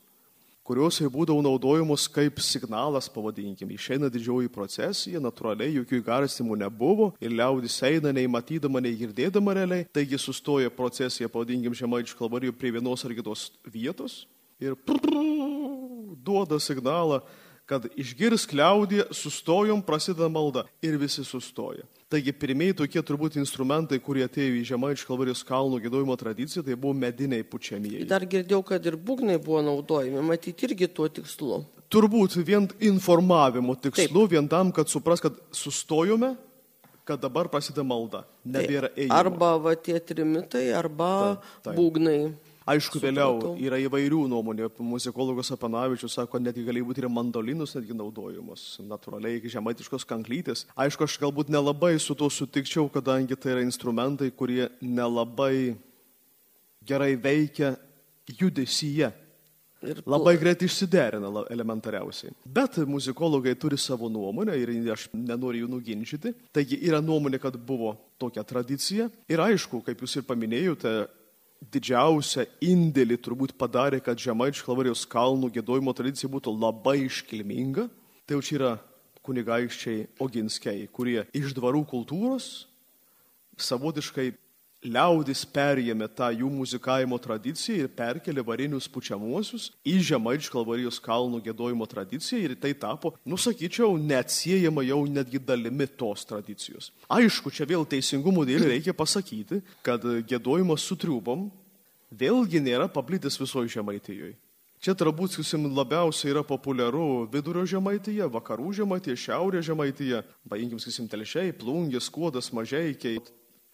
kurios 0.65 1.01
jau 1.03 1.11
būdavo 1.11 1.43
naudojamos 1.43 2.07
kaip 2.13 2.39
signalas, 2.45 3.11
pavadinkime. 3.11 3.75
Išeina 3.75 4.07
didžioji 4.13 4.53
procesija, 4.55 5.19
natūraliai 5.19 5.75
jokių 5.81 6.05
garsimų 6.07 6.61
nebuvo 6.63 7.11
ir 7.19 7.35
liaudis 7.35 7.81
eina 7.89 8.15
nei 8.15 8.31
matydama, 8.31 8.79
nei 8.85 8.95
girdėdama 9.01 9.59
realiai, 9.59 9.89
taigi 9.91 10.21
sustoja 10.23 10.71
procesija, 10.71 11.29
pavadinkim, 11.33 11.75
žemaičių 11.75 12.21
kalvarijų 12.21 12.55
prie 12.55 12.77
vienos 12.79 13.03
ar 13.05 13.17
kitos 13.19 13.49
vietos 13.67 14.23
ir 14.61 14.77
duoda 16.17 16.59
signalą, 16.63 17.21
kad 17.71 17.87
išgirs 17.95 18.49
kliaudį, 18.51 19.05
sustojom, 19.15 19.83
prasideda 19.87 20.27
malda 20.33 20.65
ir 20.83 20.99
visi 20.99 21.23
sustoja. 21.27 21.87
Taigi 22.11 22.33
pirmieji 22.35 22.75
tokie 22.81 23.03
turbūt 23.07 23.37
instrumentai, 23.39 24.01
kurie 24.03 24.25
atėjo 24.27 24.57
į 24.59 24.65
Žemaičių 24.73 25.07
kalvarijos 25.07 25.45
kalnų 25.47 25.79
gėdojimo 25.85 26.17
tradiciją, 26.19 26.65
tai 26.67 26.75
buvo 26.75 26.97
mediniai 26.99 27.45
pučiamieji. 27.47 28.03
Dar 28.11 28.27
girdėjau, 28.27 28.65
kad 28.67 28.89
ir 28.91 28.97
būgnai 28.99 29.37
buvo 29.39 29.61
naudojami, 29.63 30.25
matyti 30.27 30.67
irgi 30.67 30.89
tuo 30.91 31.07
tikslu. 31.07 31.61
Turbūt 31.91 32.35
vien 32.47 32.67
informavimo 32.91 33.77
tikslu, 33.79 34.25
Taip. 34.25 34.35
vien 34.35 34.51
tam, 34.51 34.75
kad 34.75 34.91
supras, 34.91 35.23
kad 35.23 35.39
sustojome, 35.55 36.35
kad 37.07 37.23
dabar 37.23 37.47
prasideda 37.51 37.87
malda. 37.87 38.25
Nebėra 38.43 38.91
ėjimo. 38.97 39.15
Arba 39.15 39.55
va, 39.63 39.79
tie 39.79 40.03
trimitai, 40.03 40.69
arba 40.75 41.13
Taip, 41.23 41.51
taip. 41.69 41.79
būgnai. 41.79 42.19
Aišku, 42.71 43.01
Supratau. 43.01 43.39
vėliau 43.41 43.55
yra 43.67 43.79
įvairių 43.83 44.21
nuomonių. 44.31 44.69
Muzikologas 44.87 45.51
Apanavičius 45.55 46.15
sako, 46.15 46.39
netgi 46.39 46.63
gali 46.67 46.83
būti 46.87 47.03
ir 47.03 47.09
mandolinus 47.11 47.75
netgi 47.75 47.97
naudojamos, 47.97 48.79
natūraliai 48.87 49.43
žemaitiškos 49.51 50.07
kanklytės. 50.07 50.67
Aišku, 50.79 51.09
aš 51.09 51.19
galbūt 51.23 51.51
nelabai 51.51 51.97
su 51.99 52.15
to 52.15 52.31
sutikčiau, 52.31 52.87
kadangi 52.93 53.35
tai 53.35 53.57
yra 53.57 53.65
instrumentai, 53.67 54.31
kurie 54.31 54.69
nelabai 54.81 55.75
gerai 56.87 57.17
veikia 57.19 57.75
judesyje. 58.39 59.11
Ir 59.81 60.03
Labai 60.05 60.35
greit 60.37 60.61
išsiderina 60.61 61.47
elementariausiai. 61.49 62.35
Bet 62.45 62.77
muzikologai 62.85 63.55
turi 63.57 63.79
savo 63.81 64.11
nuomonę 64.13 64.53
ir 64.61 64.75
aš 64.93 65.07
nenoriu 65.17 65.65
jų 65.65 65.71
nuginčyti. 65.73 66.35
Taigi 66.53 66.77
yra 66.85 67.01
nuomonė, 67.01 67.41
kad 67.41 67.57
buvo 67.57 67.95
tokia 68.21 68.45
tradicija. 68.45 69.09
Ir 69.25 69.41
aišku, 69.41 69.81
kaip 69.87 70.05
jūs 70.05 70.19
ir 70.21 70.27
paminėjote, 70.29 70.93
didžiausią 71.61 72.47
indėlį 72.65 73.19
turbūt 73.21 73.55
padarė, 73.61 74.01
kad 74.01 74.19
Žemaičių 74.19 74.65
kalvarijos 74.65 75.05
kalnų 75.11 75.53
gėdojimo 75.59 75.93
tradicija 75.97 76.31
būtų 76.33 76.55
labai 76.57 77.03
iškilminga. 77.05 77.87
Tai 78.25 78.39
jau 78.39 78.45
čia 78.47 78.57
yra 78.57 78.73
kunigaikščiai 79.27 80.07
Oginskiai, 80.25 80.89
kurie 80.89 81.27
iš 81.37 81.53
dvarų 81.57 81.85
kultūros 81.91 82.51
savotiškai 83.61 84.31
liaudis 84.85 85.43
perėmė 85.45 86.09
tą 86.17 86.31
jų 86.33 86.49
muzikavimo 86.53 87.19
tradiciją 87.21 87.85
ir 87.85 87.93
perkelė 87.97 88.45
varinius 88.47 88.89
pučiamuosius 88.89 89.71
į 89.85 89.99
Žemaičių 90.09 90.53
kalvarijos 90.55 91.01
kalnų 91.05 91.43
gėdojimo 91.45 91.87
tradiciją 91.91 92.41
ir 92.49 92.57
tai 92.61 92.73
tapo, 92.73 93.15
nusakyčiau, 93.29 93.99
neatsiejama 94.01 94.85
jau 94.89 95.03
netgi 95.07 95.41
dalimi 95.41 95.87
tos 95.87 96.25
tradicijos. 96.29 96.91
Aišku, 97.13 97.53
čia 97.53 97.69
vėl 97.69 97.85
teisingumo 97.85 98.47
dėlį 98.49 98.75
reikia 98.75 98.97
pasakyti, 98.97 99.61
kad 99.85 100.05
gėdojimas 100.29 100.85
su 100.87 100.97
triubom 100.97 101.51
vėlgi 102.11 102.63
nėra 102.65 102.89
paplitęs 102.89 103.37
visoje 103.41 103.77
Žemaitijoje. 103.77 104.39
Čia 104.81 104.95
turbūt, 104.97 105.35
labiausiai 105.77 106.31
yra 106.33 106.41
populiaru 106.41 107.29
vidurio 107.29 107.67
žemaityje, 107.69 108.25
vakarų 108.33 108.71
žemaityje, 108.79 109.19
šiaurės 109.27 109.67
žemaityje, 109.67 110.23
paimkim, 110.49 110.81
sakysim, 110.81 111.05
telšiai, 111.05 111.53
plungės, 111.53 112.09
kuodas, 112.09 112.49
mažeikiai, 112.49 113.21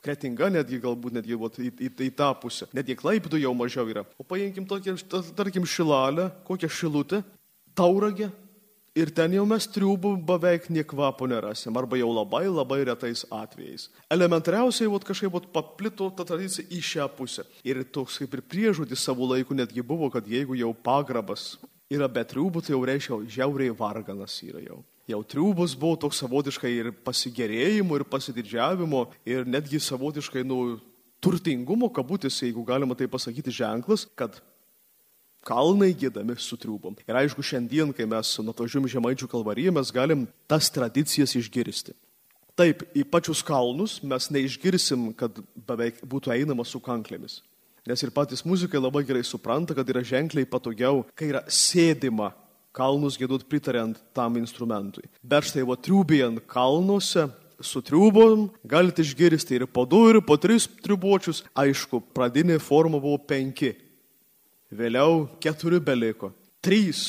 kretinga 0.07 0.49
netgi 0.55 0.79
galbūt 0.83 1.19
netgi 1.19 1.39
vat, 1.41 1.59
į, 1.59 1.73
į, 1.75 1.91
į 2.07 2.11
tą 2.17 2.31
pusę, 2.39 2.71
netgi 2.77 2.97
klaipdų 2.99 3.43
jau 3.43 3.53
mažiau 3.59 3.91
yra. 3.91 4.07
O 4.17 4.27
paimkim, 4.27 4.67
ta- 4.71 5.23
tarkim, 5.37 5.67
šilalę, 5.67 6.31
kokią 6.47 6.71
šilutę, 6.71 7.23
tauragę. 7.77 8.31
Ir 8.97 9.11
ten 9.13 9.35
jau 9.37 9.43
mes 9.45 9.67
triubų 9.69 10.15
beveik 10.25 10.71
nie 10.73 10.81
kvapo 10.81 11.27
nerasim, 11.29 11.75
arba 11.77 11.99
jau 12.01 12.09
labai 12.17 12.47
labai 12.49 12.79
retais 12.89 13.27
atvejais. 13.29 13.91
Elementariausiai 14.09 14.89
vat, 14.89 15.05
kažkaip 15.05 15.35
vat, 15.35 15.51
paplito 15.53 16.09
ta 16.17 16.25
tradicija 16.25 16.65
į 16.73 16.81
šią 16.81 17.11
pusę. 17.19 17.45
Ir 17.61 17.83
toks 17.93 18.17
kaip 18.23 18.39
ir 18.39 18.41
priežodis 18.41 19.05
savo 19.05 19.29
laiku 19.29 19.53
netgi 19.53 19.85
buvo, 19.85 20.09
kad 20.15 20.25
jeigu 20.25 20.57
jau 20.57 20.73
pagrabas 20.73 21.59
yra 21.93 22.09
be 22.09 22.25
triubų, 22.25 22.65
tai 22.65 22.73
jau 22.73 22.81
reiškia, 22.89 23.21
žiauriai 23.37 23.77
varganas 23.77 24.41
yra 24.49 24.65
jau. 24.65 24.81
Jau 25.07 25.21
triubus 25.23 25.77
buvo 25.79 25.95
toks 26.03 26.19
savotiškai 26.19 26.71
ir 26.75 26.91
pasigerėjimo, 27.07 27.95
ir 27.95 28.05
pasididžiavimo, 28.11 29.05
ir 29.29 29.47
netgi 29.47 29.79
savotiškai, 29.79 30.43
nu, 30.43 30.81
turtingumo, 31.23 31.87
kabutėse, 31.95 32.49
jeigu 32.49 32.65
galima 32.67 32.97
tai 32.99 33.07
pasakyti, 33.11 33.55
ženklas, 33.55 34.07
kad 34.19 34.41
kalnai 35.47 35.93
gėdami 35.95 36.35
su 36.43 36.59
triubom. 36.59 36.97
Ir 37.07 37.21
aišku, 37.23 37.45
šiandien, 37.47 37.93
kai 37.95 38.09
mes 38.11 38.33
nuvažiuojame 38.43 38.91
Žemaičių 38.91 39.29
kalvariją, 39.31 39.75
mes 39.79 39.93
galim 39.95 40.27
tas 40.51 40.73
tradicijas 40.75 41.37
išgirsti. 41.39 41.95
Taip, 42.59 42.83
į 42.97 43.05
pačius 43.13 43.45
kalnus 43.47 43.99
mes 44.03 44.31
neišgirsim, 44.33 45.13
kad 45.15 45.39
beveik 45.69 46.01
būtų 46.03 46.33
einama 46.35 46.65
su 46.67 46.81
kanklėmis. 46.83 47.43
Nes 47.87 48.03
ir 48.03 48.11
patys 48.11 48.43
muzikai 48.43 48.81
labai 48.81 49.05
gerai 49.07 49.23
supranta, 49.23 49.77
kad 49.77 49.87
yra 49.93 50.03
ženkliai 50.03 50.49
patogiau, 50.51 51.05
kai 51.15 51.29
yra 51.31 51.45
sėdima 51.47 52.33
kalnus 52.77 53.17
gėdut 53.19 53.47
pritariant 53.49 53.97
tam 54.17 54.37
instrumentui. 54.41 55.07
Bet 55.25 55.49
štai 55.49 55.65
va 55.69 55.79
triubėjant 55.81 56.43
kalnuose, 56.51 57.29
su 57.61 57.81
triubom 57.81 58.51
galite 58.69 59.05
išgirsti 59.05 59.57
ir 59.57 59.67
po 59.67 59.87
du, 59.89 60.03
ir 60.11 60.21
po 60.21 60.37
tris 60.37 60.69
triubočius. 60.85 61.43
Aišku, 61.57 62.03
pradinė 62.17 62.61
forma 62.61 63.01
buvo 63.01 63.19
penki. 63.25 63.73
Vėliau 64.77 65.25
keturi 65.41 65.81
beliko. 65.81 66.35
Trys 66.61 67.07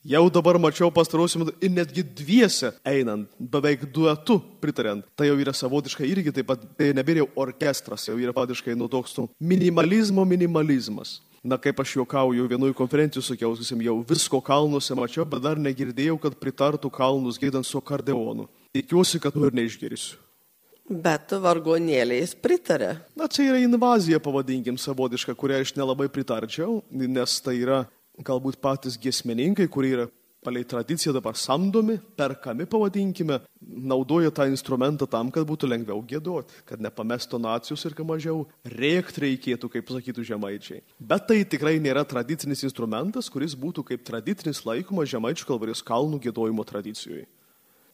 Jau 0.00 0.30
dabar 0.32 0.56
mačiau 0.56 0.88
pastarosiu 0.88 1.42
metu 1.42 1.52
ir 1.60 1.68
netgi 1.68 2.00
dviese 2.00 2.70
einant, 2.88 3.28
beveik 3.36 3.82
duetu 3.92 4.38
pritariant. 4.62 5.04
Tai 5.12 5.26
jau 5.28 5.36
yra 5.36 5.52
savotiškai 5.52 6.08
irgi 6.08 6.32
taip 6.32 6.48
pat, 6.48 6.62
tai 6.78 6.94
nebėra 6.96 7.20
jau 7.20 7.26
orkestras, 7.44 8.06
jau 8.08 8.16
yra 8.16 8.32
padiškai 8.32 8.72
nu 8.80 8.88
toks 8.88 9.12
nu, 9.18 9.26
minimalizmo 9.36 10.24
minimalizmas. 10.24 11.18
Na, 11.40 11.56
kaip 11.56 11.78
aš 11.80 11.94
juokauju, 11.96 12.44
vienoj 12.50 12.74
konferencijų 12.76 13.22
sakiau, 13.24 13.54
sakysim, 13.56 13.80
jau 13.80 13.94
visko 14.04 14.42
kalnuose 14.44 14.92
mačiau, 14.96 15.24
bet 15.24 15.40
dar 15.40 15.60
negirdėjau, 15.60 16.18
kad 16.20 16.36
pritartų 16.36 16.90
kalnus 16.92 17.40
gėdant 17.40 17.64
su 17.64 17.80
kardeonu. 17.80 18.44
Tikiuosi, 18.76 19.20
kad 19.24 19.32
tu 19.32 19.46
ir 19.48 19.56
neišgirsiu. 19.56 20.18
Bet 20.90 21.32
vargonėliais 21.40 22.34
pritarė. 22.34 22.96
Na, 23.16 23.28
čia 23.30 23.46
yra 23.52 23.62
invazija, 23.62 24.18
pavadinkim, 24.20 24.76
savotiška, 24.76 25.36
kurią 25.38 25.62
aš 25.64 25.72
nelabai 25.78 26.10
pritarčiau, 26.12 26.80
nes 26.90 27.36
tai 27.40 27.56
yra 27.62 27.84
galbūt 28.20 28.58
patys 28.60 28.98
giesmininkai, 29.00 29.68
kurie 29.70 29.94
yra 29.94 30.06
palei 30.44 30.64
tradiciją 30.64 31.12
dabar 31.12 31.36
samdomi, 31.36 31.98
perkami, 32.16 32.66
pavadinkime, 32.66 33.40
naudoja 33.60 34.30
tą 34.32 34.46
instrumentą 34.48 35.08
tam, 35.10 35.30
kad 35.32 35.44
būtų 35.48 35.68
lengviau 35.68 36.00
gėduoti, 36.08 36.62
kad 36.68 36.80
nepamestų 36.80 37.40
nacijos 37.42 37.84
ir 37.84 37.96
kad 37.98 38.08
mažiau 38.08 38.46
rėkti 38.64 39.26
reikėtų, 39.26 39.70
kaip 39.74 39.92
sakytų 39.92 40.24
žemaičiai. 40.32 40.80
Bet 40.98 41.28
tai 41.28 41.42
tikrai 41.44 41.76
nėra 41.82 42.06
tradicinis 42.08 42.64
instrumentas, 42.64 43.28
kuris 43.32 43.56
būtų 43.58 43.84
kaip 43.92 44.06
tradicinis 44.06 44.64
laikomas 44.64 45.12
žemaičių 45.12 45.50
kalvarijos 45.52 45.84
kalnų 45.84 46.22
gėdojimo 46.24 46.64
tradicijoje. 46.68 47.28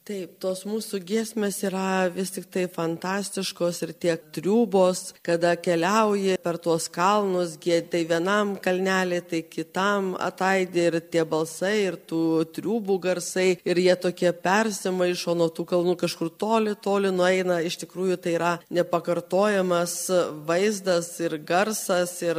Taip, 0.07 0.37
tos 0.39 0.61
mūsų 0.63 1.01
giesmės 1.03 1.57
yra 1.67 2.07
vis 2.15 2.29
tik 2.31 2.45
tai 2.55 2.69
fantastiškos 2.71 3.81
ir 3.83 3.91
tiek 3.91 4.29
triubos, 4.31 5.01
kada 5.27 5.57
keliauji 5.59 6.37
per 6.45 6.61
tuos 6.63 6.85
kalnus, 6.95 7.57
tai 7.59 8.05
vienam 8.07 8.53
kalnelį, 8.63 9.19
tai 9.27 9.41
kitam 9.51 10.13
ataidė 10.15 10.85
ir 10.93 10.97
tie 11.11 11.25
balsai, 11.27 11.89
ir 11.89 11.97
tų 11.99 12.21
triubų 12.55 13.01
garsai, 13.03 13.49
ir 13.67 13.81
jie 13.83 13.97
tokie 13.99 14.31
persimaišo 14.31 15.35
nuo 15.35 15.49
tų 15.51 15.65
kalnų 15.73 15.97
kažkur 16.05 16.31
toli, 16.31 16.77
toli 16.79 17.11
nueina. 17.11 17.59
Iš 17.67 17.81
tikrųjų 17.83 18.21
tai 18.23 18.37
yra 18.39 18.55
nepakartojamas 18.71 19.97
vaizdas 20.47 21.11
ir 21.19 21.35
garsas 21.43 22.15
ir 22.23 22.39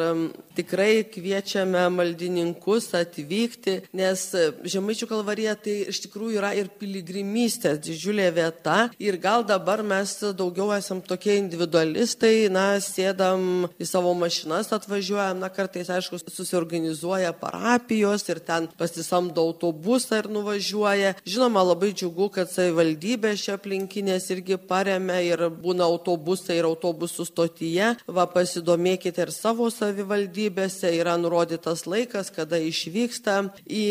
tikrai 0.55 1.03
kviečiame 1.03 1.83
maldininkus 1.97 2.93
atvykti, 2.95 3.81
nes 3.91 4.25
Žemaičių 4.63 5.11
kalvarija 5.11 5.59
tai 5.59 5.77
iš 5.91 6.05
tikrųjų 6.07 6.39
yra 6.39 6.55
ir 6.55 6.71
piligrimystė 6.79 7.56
bendrystės 7.57 7.79
didžiulė 7.81 8.31
vieta 8.33 8.89
ir 8.99 9.17
gal 9.17 9.43
dabar 9.43 9.81
mes 9.83 10.19
daugiau 10.35 10.71
esam 10.75 11.01
tokie 11.01 11.37
individualistai, 11.37 12.49
na, 12.49 12.79
sėdam 12.79 13.67
į 13.79 13.85
savo 13.85 14.13
mašinas, 14.13 14.71
atvažiuojam, 14.71 15.39
na, 15.39 15.49
kartais, 15.49 15.89
aišku, 15.89 16.19
susiorganizuoja 16.29 17.33
parapijos 17.33 18.27
ir 18.29 18.39
ten 18.39 18.67
pasisamdo 18.77 19.41
autobusą 19.41 20.21
ir 20.21 20.29
nuvažiuoja. 20.29 21.15
Žinoma, 21.25 21.63
labai 21.63 21.93
džiugu, 21.93 22.29
kad 22.29 22.49
savivaldybė 22.51 23.35
šia 23.37 23.57
aplinkinės 23.57 24.29
irgi 24.31 24.57
paremia 24.57 25.21
ir 25.21 25.47
būna 25.49 25.87
autobusai 25.87 26.59
ir 26.59 26.67
autobusų 26.69 27.25
stotyje. 27.27 27.95
Va, 28.07 28.27
pasidomėkite 28.27 29.25
ir 29.25 29.33
savo 29.33 29.69
savivaldybėse, 29.73 30.91
yra 30.99 31.17
nurodytas 31.17 31.85
laikas, 31.87 32.31
kada 32.33 32.59
išvyksta 32.61 33.39
į 33.65 33.85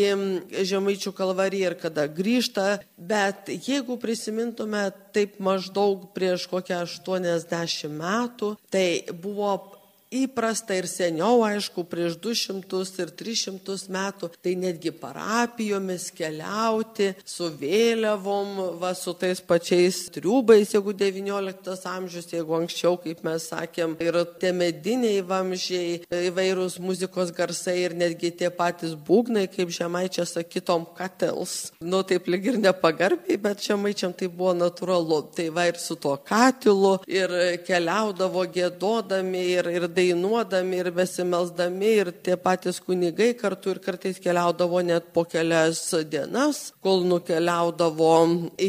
Žemaičių 0.67 1.11
kalvariją 1.15 1.71
ir 1.71 1.77
kada 1.79 2.07
grįžta, 2.11 2.79
bet 2.97 3.49
jeigu 3.63 3.97
prisimintume 4.01 4.83
taip 5.15 5.39
maždaug 5.43 6.09
prieš 6.15 6.47
kokią 6.51 6.83
80 6.85 7.91
metų, 7.97 8.53
tai 8.73 8.87
buvo 9.11 9.76
įprasta 10.13 10.77
ir 10.77 10.87
seniau, 10.89 11.41
aišku, 11.45 11.83
prieš 11.89 12.17
200 12.23 13.03
ir 13.03 13.11
300 13.19 13.77
metų, 13.93 14.29
tai 14.43 14.55
netgi 14.59 14.91
parapijomis 14.95 16.09
keliauti 16.15 17.11
su 17.27 17.49
vėliavom, 17.59 18.79
va, 18.81 18.93
su 18.97 19.13
tais 19.17 19.41
pačiais 19.41 20.07
triubais, 20.13 20.73
jeigu 20.73 20.93
19 20.97 21.87
amžius, 21.91 22.29
jeigu 22.33 22.57
anksčiau, 22.59 22.97
kaip 23.01 23.23
mes 23.27 23.49
sakėm, 23.51 23.97
ir 24.03 24.19
tie 24.41 24.53
mediniai 24.55 25.23
vamžiai, 25.25 26.01
įvairūs 26.29 26.79
muzikos 26.83 27.33
garsai 27.35 27.77
ir 27.83 27.97
netgi 27.97 28.31
tie 28.41 28.51
patys 28.53 28.95
būgnai, 29.07 29.47
kaip 29.51 29.71
žemaičia 29.73 30.27
sakytom, 30.27 30.87
katils. 30.97 31.73
Nu, 31.81 32.03
taip 32.07 32.29
lyg 32.31 32.51
ir 32.53 32.61
nepagarbiai, 32.61 33.39
bet 33.41 33.63
žemaičiam 33.65 34.15
tai 34.17 34.29
buvo 34.31 34.53
natūralu. 34.57 35.21
Tai 35.35 35.47
va 35.55 35.67
ir 35.69 35.79
su 35.81 35.97
tuo 35.99 36.15
katilu 36.17 36.97
ir 37.09 37.33
keliaudavo 37.67 38.45
gėdodami 38.53 39.43
ir, 39.57 39.69
ir 39.73 39.87
dainuodami 39.97 40.81
ir 40.83 40.91
besimelsdami 40.95 41.91
ir 42.01 42.11
tie 42.23 42.37
patys 42.39 42.79
kunigai 42.83 43.31
kartu 43.39 43.73
ir 43.73 43.81
kartais 43.83 44.19
keliaudavo 44.21 44.81
net 44.85 45.11
po 45.13 45.25
kelias 45.25 45.81
dienas, 46.11 46.71
kol 46.83 47.03
nukeliaudavo 47.09 48.13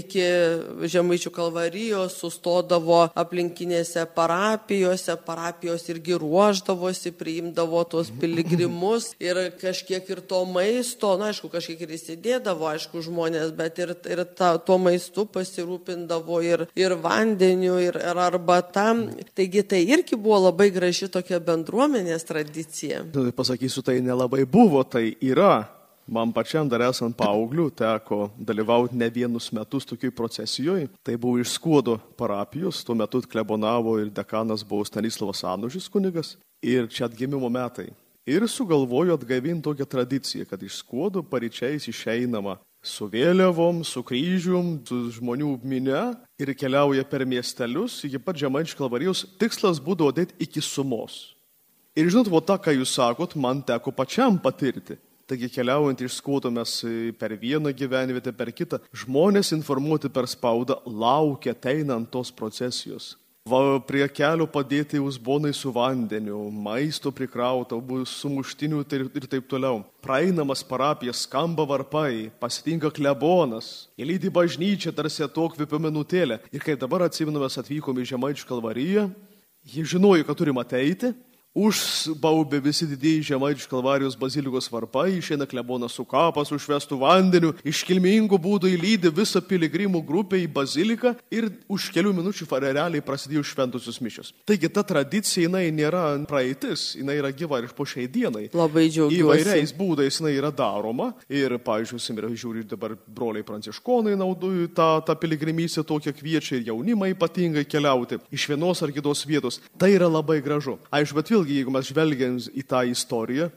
iki 0.01 0.25
Žemaičių 0.89 1.31
kalvarijos, 1.35 2.17
sustodavo 2.23 3.01
aplinkinėse 3.19 4.05
parapijose, 4.17 5.17
parapijos 5.27 5.87
irgi 5.93 6.17
ruoždavosi, 6.21 7.13
priimdavo 7.19 7.83
tuos 7.91 8.11
piligrimus 8.21 9.13
ir 9.23 9.41
kažkiek 9.61 10.09
ir 10.11 10.23
to 10.31 10.43
maisto, 10.49 11.15
na 11.21 11.31
aišku, 11.33 11.51
kažkiek 11.53 11.85
ir 11.85 11.95
įsidėdavo, 11.99 12.69
aišku, 12.73 13.03
žmonės, 13.05 13.53
bet 13.59 13.81
ir, 13.83 13.95
ir 14.09 14.25
ta, 14.39 14.55
tuo 14.59 14.79
maistu 14.83 15.27
pasirūpindavo 15.35 16.41
ir, 16.47 16.67
ir 16.79 16.97
vandeniu, 17.03 17.79
ir, 17.83 17.99
ir 17.99 18.23
arbata. 18.23 18.89
Taigi 19.37 19.65
tai 19.69 19.83
irgi 19.87 20.19
buvo 20.19 20.41
labai 20.49 20.71
graži 20.75 21.11
tokia 21.19 21.41
bendruomenės 21.43 22.27
tradicija. 22.29 23.03
Pasakysiu, 23.37 23.83
tai 23.87 23.99
nelabai 24.05 24.45
buvo, 24.49 24.85
tai 24.85 25.13
yra. 25.21 25.67
Man 26.09 26.31
pačiam 26.33 26.65
dar 26.65 26.81
esant 26.87 27.13
paaugliu 27.19 27.67
teko 27.69 28.31
dalyvauti 28.41 28.97
ne 28.97 29.11
vienus 29.13 29.51
metus 29.53 29.85
tokiai 29.85 30.15
procesijoje. 30.17 30.87
Tai 31.05 31.17
buvo 31.21 31.37
iš 31.43 31.59
Skuodo 31.59 31.99
parapijos, 32.17 32.81
tuo 32.81 32.97
metu 32.97 33.21
klebonavo 33.21 33.99
ir 34.01 34.09
dekanas 34.17 34.65
buvo 34.65 34.87
Stanislavas 34.89 35.45
Anužis 35.45 35.89
kunigas. 35.93 36.39
Ir 36.65 36.89
čia 36.89 37.05
atgimimo 37.11 37.51
metai. 37.53 37.91
Ir 38.29 38.49
sugalvojo 38.49 39.19
atgaivinti 39.19 39.65
tokią 39.69 39.85
tradiciją, 39.85 40.49
kad 40.49 40.63
iš 40.63 40.81
Skuodo 40.81 41.23
paryčiais 41.23 41.89
išeinama 41.93 42.57
su 42.89 43.09
vėliavom, 43.13 43.83
su 43.85 44.03
kryžium, 44.07 44.79
žmonių 45.15 45.53
minė 45.63 46.03
ir 46.41 46.55
keliauja 46.59 47.05
per 47.09 47.27
miestelius 47.29 48.01
iki 48.09 48.21
pat 48.23 48.41
Žemaičių 48.41 48.79
kalvarijos. 48.79 49.27
Tikslas 49.41 49.83
būdavo 49.85 50.15
dėti 50.17 50.39
iki 50.43 50.65
sumos. 50.65 51.37
Ir 51.99 52.09
žinot, 52.09 52.31
va 52.31 52.41
tą, 52.41 52.57
ką 52.63 52.75
jūs 52.77 52.95
sakot, 52.95 53.37
man 53.37 53.61
teko 53.67 53.93
pačiam 53.93 54.39
patirti. 54.41 54.97
Taigi 55.29 55.51
keliaujant 55.53 56.01
iš 56.01 56.23
skuoto 56.23 56.49
mes 56.49 56.79
per 57.21 57.35
vieną 57.37 57.75
gyvenvietę, 57.77 58.33
per 58.33 58.49
kitą, 58.57 58.79
žmonės 58.97 59.53
informuoti 59.53 60.09
per 60.09 60.25
spaudą 60.31 60.79
laukia 60.89 61.53
teinant 61.53 62.09
tos 62.09 62.31
procesijos. 62.33 63.13
Va 63.49 63.79
prie 63.81 64.05
kelio 64.13 64.45
padėti 64.51 64.99
uzbonai 65.01 65.55
su 65.57 65.71
vandeniu, 65.73 66.37
maisto 66.53 67.09
prikrauta, 67.15 67.79
bus 67.81 68.11
sumuštinių 68.21 68.83
ir, 68.93 69.29
taip 69.31 69.47
toliau. 69.49 69.85
Praeinamas 70.05 70.61
parapijas 70.67 71.23
skamba 71.25 71.65
varpai, 71.69 72.29
pasitinka 72.43 72.91
klebonas, 72.93 73.89
įlydi 73.97 74.29
bažnyčią 74.35 74.93
tarsi 74.93 75.25
atokvėpio 75.25 75.81
minutėlę. 75.81 76.43
Ir 76.53 76.65
kai 76.65 76.77
dabar 76.77 77.07
atsiminamės 77.07 77.57
atvykome 77.63 78.05
į 78.05 78.11
Žemaičių 78.13 78.49
kalvariją, 78.51 79.07
jie 79.65 79.87
žinojo, 79.95 80.27
kad 80.29 80.37
turime 80.37 80.61
ateiti, 80.65 81.15
Užbaubė 81.57 82.61
visi 82.61 82.87
didieji 82.87 83.25
žemaičių 83.33 83.67
kalvarijos 83.71 84.15
bazilikos 84.21 84.69
varpai, 84.71 85.17
išeina 85.17 85.47
klebonas 85.49 85.95
su 85.97 86.05
kapas, 86.07 86.53
užvestų 86.55 86.99
vandeniu, 87.01 87.55
iškilmingų 87.67 88.37
būdų 88.45 88.69
įlydi 88.77 89.11
visą 89.17 89.41
piligrimų 89.43 90.03
grupę 90.07 90.39
į 90.39 90.47
baziliką 90.55 91.15
ir 91.35 91.49
už 91.73 91.89
kelių 91.95 92.13
minučių 92.21 92.47
farereliai 92.51 93.03
prasidėjo 93.03 93.43
šventusius 93.49 93.99
mišios. 94.05 94.35
Taigi 94.47 94.71
ta 94.71 94.85
tradicija, 94.87 95.49
jinai 95.49 95.65
nėra 95.75 96.05
praeitis, 96.29 96.93
jinai 97.01 97.17
yra 97.23 97.33
gyva 97.33 97.63
ir 97.65 97.73
po 97.75 97.89
šiai 97.89 98.07
dienai. 98.13 98.51
Labai 98.53 98.87
džiaugiuosi. 98.93 99.25
Įvairiais 99.25 99.75
būdais 99.81 100.21
jinai 100.21 100.37
yra 100.37 100.53
daroma 100.55 101.11
ir, 101.33 101.57
pavyzdžiui, 101.65 102.19
ir 102.21 102.39
žiūri 102.45 102.67
dabar 102.69 102.95
broliai 103.09 103.47
pranciškonai 103.49 104.15
naudoja 104.21 104.69
tą, 104.77 104.89
tą 105.09 105.17
piligrimystę 105.19 105.83
tokią 105.83 106.15
kviečia 106.21 106.59
ir 106.61 106.69
jaunimą 106.71 107.11
ypatingai 107.17 107.67
keliauti 107.67 108.21
iš 108.31 108.47
vienos 108.53 108.85
ar 108.85 108.95
kitos 108.95 109.25
vietos. 109.27 109.63
Tai 109.81 109.91
yra 109.97 110.13
labai 110.13 110.39
gražu. 110.45 110.77
Aišku, 110.95 111.19
bet 111.19 111.33
vėlgi 111.33 111.38
vėlgi, 111.39 111.59
jeigu 111.61 111.73
mes 111.73 111.87
žvelgiam 111.87 112.39
į 112.51 112.63
tą 112.67 112.83
istoriją, 112.91 113.49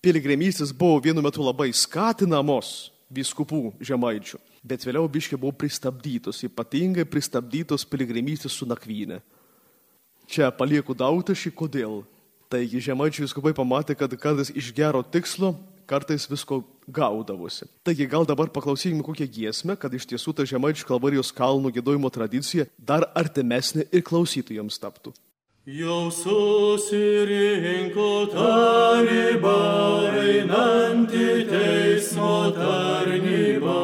piligrimystės 0.00 0.72
buvo 0.72 1.00
vienu 1.04 1.22
metu 1.22 1.42
labai 1.44 1.68
skatinamos 1.72 2.90
viskupų 3.12 3.74
žemaičių, 3.80 4.38
bet 4.64 4.84
vėliau 4.84 5.08
biškiai 5.08 5.38
buvo 5.40 5.52
pristabdytos, 5.52 6.40
ypatingai 6.48 7.04
pristabdytos 7.04 7.84
piligrimystės 7.84 8.52
su 8.52 8.68
nakvynė. 8.68 9.20
Čia 10.28 10.50
palieku 10.52 10.94
dautašį, 10.96 11.52
kodėl. 11.56 12.02
Taigi 12.48 12.80
žemaičių 12.80 13.26
viskupai 13.26 13.52
pamatė, 13.56 13.96
kad 13.96 14.12
kartais 14.20 14.50
iš 14.56 14.72
gero 14.76 15.02
tikslo, 15.04 15.54
kartais 15.88 16.24
visko 16.28 16.62
gaudavosi. 16.88 17.68
Taigi 17.84 18.08
gal 18.08 18.24
dabar 18.28 18.48
paklausykime 18.52 19.04
kokią 19.04 19.28
giesmę, 19.28 19.76
kad 19.76 19.92
iš 19.92 20.08
tiesų 20.08 20.36
ta 20.36 20.48
žemaičių 20.48 20.88
kalvarijos 20.88 21.32
kalnų 21.36 21.72
gėdojimo 21.76 22.08
tradicija 22.12 22.68
dar 22.76 23.08
artimesnė 23.16 23.88
ir 23.92 24.04
klausytojams 24.04 24.80
taptų. 24.80 25.12
Jau 25.68 26.08
susirinko 26.08 26.80
taryba, 28.32 29.60
einanti 30.16 31.44
teismo 31.44 32.48
tarnyba. 32.56 33.76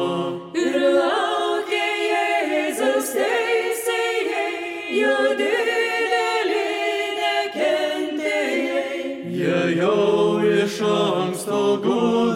Ir 0.57 0.81
laukia 0.81 1.85
Jėzus 2.09 3.13
teisėjai, 3.13 4.97
jo 4.97 5.13
didelį 5.37 6.65
nekentėjai. 7.21 9.05
Jie 9.37 9.61
jau 9.77 10.41
iš 10.41 10.81
anksto 10.89 11.61
gudravo, 11.85 12.34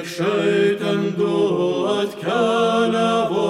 Niekšai 0.00 0.80
ten 0.80 1.12
du 1.12 1.84
atkeliavo, 1.92 3.48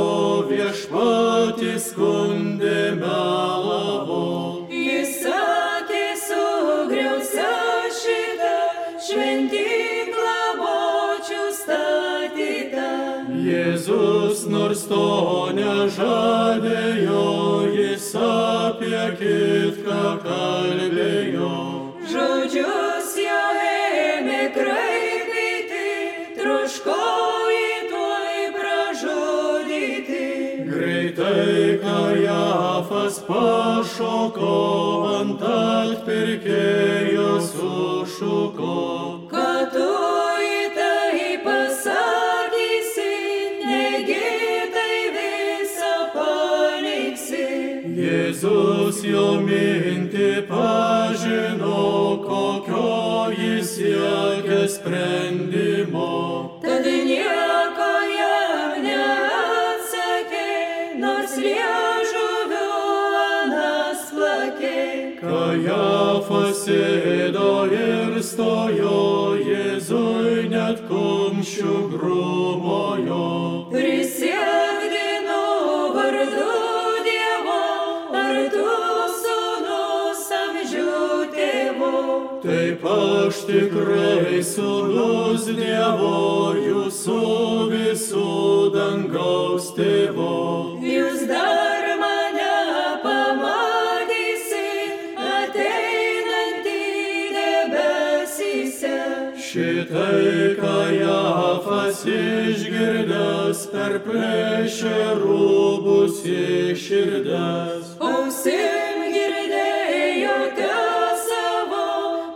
viešpatys 0.50 1.84
skundė 1.92 2.98
melavo. 2.98 4.66
Jis 4.66 5.12
sakė, 5.22 6.02
sugriausia 6.24 7.54
šitą 7.94 8.56
šventyklą 9.06 10.42
bočių 10.58 11.46
statytą. 11.60 12.90
Jėzus 13.46 14.42
nors 14.50 14.82
to 14.90 15.06
nežadėjo, 15.54 17.26
jis 17.78 18.10
apie 18.26 19.06
kitką 19.22 20.02
kalbėjo. 20.26 21.49
Greitai 31.30 31.78
Kajafas 31.78 33.16
pašoko, 33.26 34.54
ant 35.20 35.42
atpirkėjo 35.46 37.09
Kajafas 66.30 66.58
sėdo 66.62 67.66
ir 67.74 68.12
stojo, 68.22 69.34
Jėzui 69.42 70.44
net 70.52 70.78
kumščių 70.86 71.78
grumojo. 71.90 73.24
Prisiekdinu 73.72 75.40
vardu 75.96 76.46
Dievo, 77.08 77.58
ar 78.22 78.38
tu 78.54 78.78
sūnus 79.24 80.24
amžių 80.38 80.94
tėvo. 81.34 81.92
Taip 82.46 82.86
aš 82.94 83.44
tikrai 83.50 84.38
sūnus 84.54 85.50
Dievo, 85.50 86.54
jūsų 86.62 87.22
visų 87.74 88.28
dangaus 88.78 89.72
tėvo. 89.74 90.69
Šitai 99.90 100.54
Kajafas 100.54 102.04
išgirdęs 102.06 103.62
per 103.72 103.96
plėšę 104.04 104.98
rūbus 105.18 106.20
iširdęs. 106.30 107.88
Ausim 107.98 109.00
girdėjo 109.10 110.36
savo, 111.26 111.88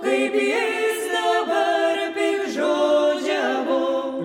kaip 0.02 0.34
jis 0.34 1.06
dabar 1.14 2.02
pikžodžiavo. 2.18 3.80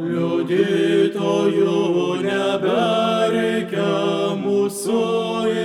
Liudytojų 0.09 1.77
nebereikia, 2.25 3.91
mūsų 4.41 5.03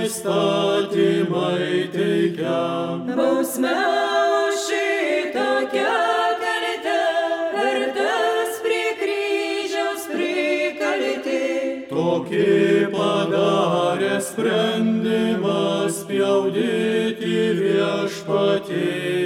įstatymai 0.03 1.89
teikia. 1.97 2.61
Bausme 3.09 4.14
Tokį 12.35 12.87
padarė 12.91 14.15
sprendimą 14.19 15.87
spjaudyti 15.87 17.37
viešpatymą. 17.61 19.24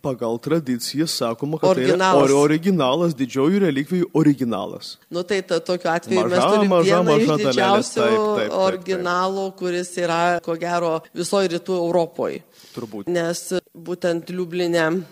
Pagal 0.02 0.34
tradiciją 0.42 1.06
sakoma, 1.06 1.60
kad 1.62 1.70
Originalas. 1.70 2.16
tai 2.18 2.24
yra 2.26 2.34
ori- 2.34 2.38
originalas, 2.58 3.14
didžioji 3.14 3.60
relikvijų 3.62 4.08
originalas. 4.18 4.96
Nu 5.14 5.22
tai 5.22 5.38
ta, 5.46 5.60
tokiu 5.62 5.90
atveju 5.92 6.24
Maža, 6.24 6.34
mes 6.34 6.44
turime 6.50 6.68
maža, 6.74 6.88
vieną 6.90 7.04
maža 7.06 7.22
iš 7.22 7.44
didžiausių 7.46 7.94
taip, 8.00 8.18
taip, 8.18 8.38
taip. 8.40 8.52
originalų, 8.66 9.44
kuris 9.56 9.92
yra, 10.02 10.20
ko 10.42 10.56
gero, 10.58 10.92
visoje 11.14 11.48
rytų 11.54 11.78
Europoje. 11.78 12.42
Turbūt. 12.74 13.06
Nes 13.06 13.44
būtent 13.76 14.26
Liublinė 14.34 15.04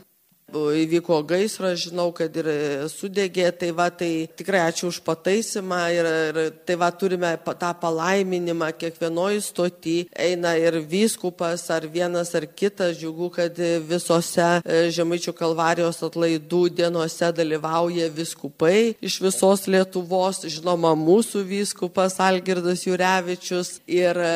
įvyko 0.53 1.21
gaisras, 1.27 1.81
žinau, 1.87 2.11
kad 2.15 2.35
ir 2.37 2.49
sudegė, 2.91 3.49
tai 3.57 3.71
va, 3.77 3.89
tai 3.91 4.29
tikrai 4.37 4.63
ačiū 4.69 4.91
už 4.91 5.01
pataisimą 5.07 5.81
ir, 5.95 6.09
ir 6.31 6.39
tai 6.67 6.77
va, 6.81 6.91
turime 6.91 7.33
tą 7.61 7.71
palaiminimą 7.81 8.71
kiekvienoje 8.79 9.41
stoti, 9.45 9.97
eina 10.15 10.57
ir 10.59 10.81
vyskupas, 10.91 11.67
ar 11.71 11.87
vienas, 11.87 12.35
ar 12.35 12.47
kitas, 12.47 12.99
džiugu, 12.99 13.31
kad 13.35 13.59
visose 13.89 14.49
e, 14.65 14.83
Žemaičių 14.91 15.35
kalvarijos 15.37 16.03
atlaidų 16.07 16.63
dienose 16.75 17.31
dalyvauja 17.37 18.11
viskupai 18.15 18.97
iš 19.01 19.21
visos 19.23 19.67
Lietuvos, 19.71 20.43
žinoma, 20.51 20.93
mūsų 20.99 21.45
vyskupas 21.47 22.19
Algirdas 22.23 22.85
Jurevičius 22.89 23.77
ir 23.87 24.19
e, 24.19 24.35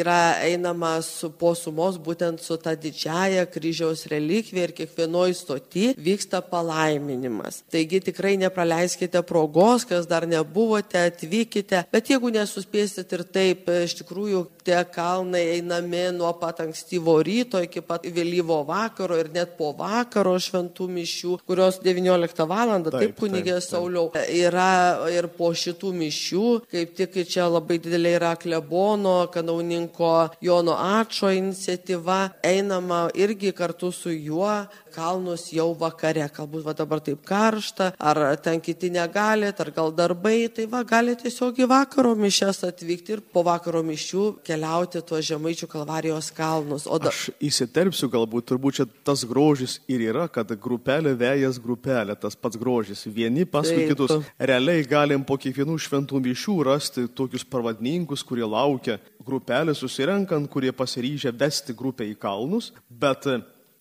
yra 0.00 0.38
einama 0.42 0.96
su 1.06 1.30
posumos 1.30 1.98
būtent 2.02 2.42
su 2.42 2.58
ta 2.60 2.74
didžiaja 2.78 3.46
kryžiaus 3.52 4.06
relikvija 4.10 4.68
ir 4.68 4.76
kiekvienoje 4.76 5.38
stoti 5.38 5.51
vyksta 5.98 6.42
palaiminimas. 6.46 7.62
Taigi 7.72 8.00
tikrai 8.08 8.36
nepraleiskite 8.40 9.22
progos, 9.26 9.86
kas 9.88 10.08
dar 10.10 10.26
nebuvote, 10.28 11.06
atvykite, 11.10 11.84
bet 11.92 12.10
jeigu 12.12 12.32
nesuspėsit 12.34 13.12
ir 13.16 13.24
taip, 13.28 13.68
iš 13.82 13.98
tikrųjų 14.02 14.46
tie 14.64 14.80
kalnai 14.84 15.42
einami 15.56 16.04
nuo 16.16 16.32
pat 16.40 16.62
ankstyvo 16.64 17.18
ryto 17.24 17.62
iki 17.62 17.82
pat 17.86 18.06
vėlyvo 18.06 18.62
vakaro 18.68 19.18
ir 19.20 19.30
net 19.34 19.56
po 19.58 19.72
vakaro 19.78 20.34
šventų 20.40 20.88
mišių, 20.98 21.38
kurios 21.46 21.80
19 21.84 22.46
val. 22.48 22.72
Taip, 22.72 22.92
Taip, 22.94 23.16
kunigė 23.18 23.56
taip, 23.56 23.62
taip. 23.62 23.68
Sauliau. 23.68 24.10
Yra 24.32 25.08
ir 25.12 25.28
po 25.36 25.50
šitų 25.56 25.92
mišių, 25.98 26.46
kaip 26.72 26.94
tik 26.98 27.18
čia 27.28 27.48
labai 27.50 27.78
didelė 27.82 28.14
yra 28.18 28.32
klebono, 28.40 29.26
kanauninko 29.32 30.12
Jono 30.44 30.76
Ačo 30.78 31.30
iniciatyva, 31.32 32.20
einama 32.46 33.04
irgi 33.18 33.52
kartu 33.56 33.92
su 33.92 34.14
juo 34.14 34.50
kalnus 34.92 35.48
jau 35.52 35.72
vakare, 35.78 36.24
galbūt 36.32 36.66
va 36.66 36.74
dabar 36.76 37.00
taip 37.04 37.22
karšta, 37.26 37.92
ar 37.98 38.20
ten 38.44 38.60
kiti 38.60 38.90
negalit, 38.92 39.60
ar 39.60 39.70
gal 39.74 39.92
darbai, 39.96 40.48
tai 40.52 40.68
va 40.70 40.82
gali 40.84 41.16
tiesiog 41.18 41.62
į 41.64 41.68
vakaro 41.70 42.14
mišes 42.18 42.62
atvykti 42.68 43.16
ir 43.16 43.24
po 43.32 43.44
vakaro 43.46 43.82
mišių 43.86 44.26
keliauti 44.52 45.00
tuos 45.06 45.24
žemaičių 45.26 45.68
kalvarijos 45.70 46.30
kalnus. 46.36 46.84
O 46.86 46.98
da, 47.00 47.10
Aš 47.12 47.30
įsiterpsiu, 47.42 48.10
galbūt 48.12 48.50
turbūt 48.50 48.78
čia 48.80 48.86
tas 49.06 49.24
grožis 49.28 49.78
ir 49.90 50.04
yra, 50.10 50.28
kad 50.32 50.52
grupelė 50.60 51.14
vėjas 51.18 51.60
grupelė, 51.62 52.16
tas 52.20 52.36
pats 52.36 52.60
grožis. 52.60 53.06
Vieni 53.06 53.46
paskui 53.48 53.86
Taip. 53.86 53.94
kitus. 53.94 54.28
Realiai 54.38 54.84
galim 54.88 55.24
po 55.24 55.38
kiekvienų 55.40 55.78
šventų 55.80 56.20
mišių 56.26 56.58
rasti 56.68 57.06
tokius 57.08 57.46
pravadininkus, 57.48 58.24
kurie 58.26 58.44
laukia 58.46 58.98
grupelę 59.24 59.74
susirenkant, 59.74 60.50
kurie 60.52 60.72
pasiryžę 60.74 61.32
vesti 61.38 61.74
grupę 61.76 62.06
į 62.10 62.16
kalnus, 62.20 62.72
bet 62.88 63.28
e, 63.30 63.38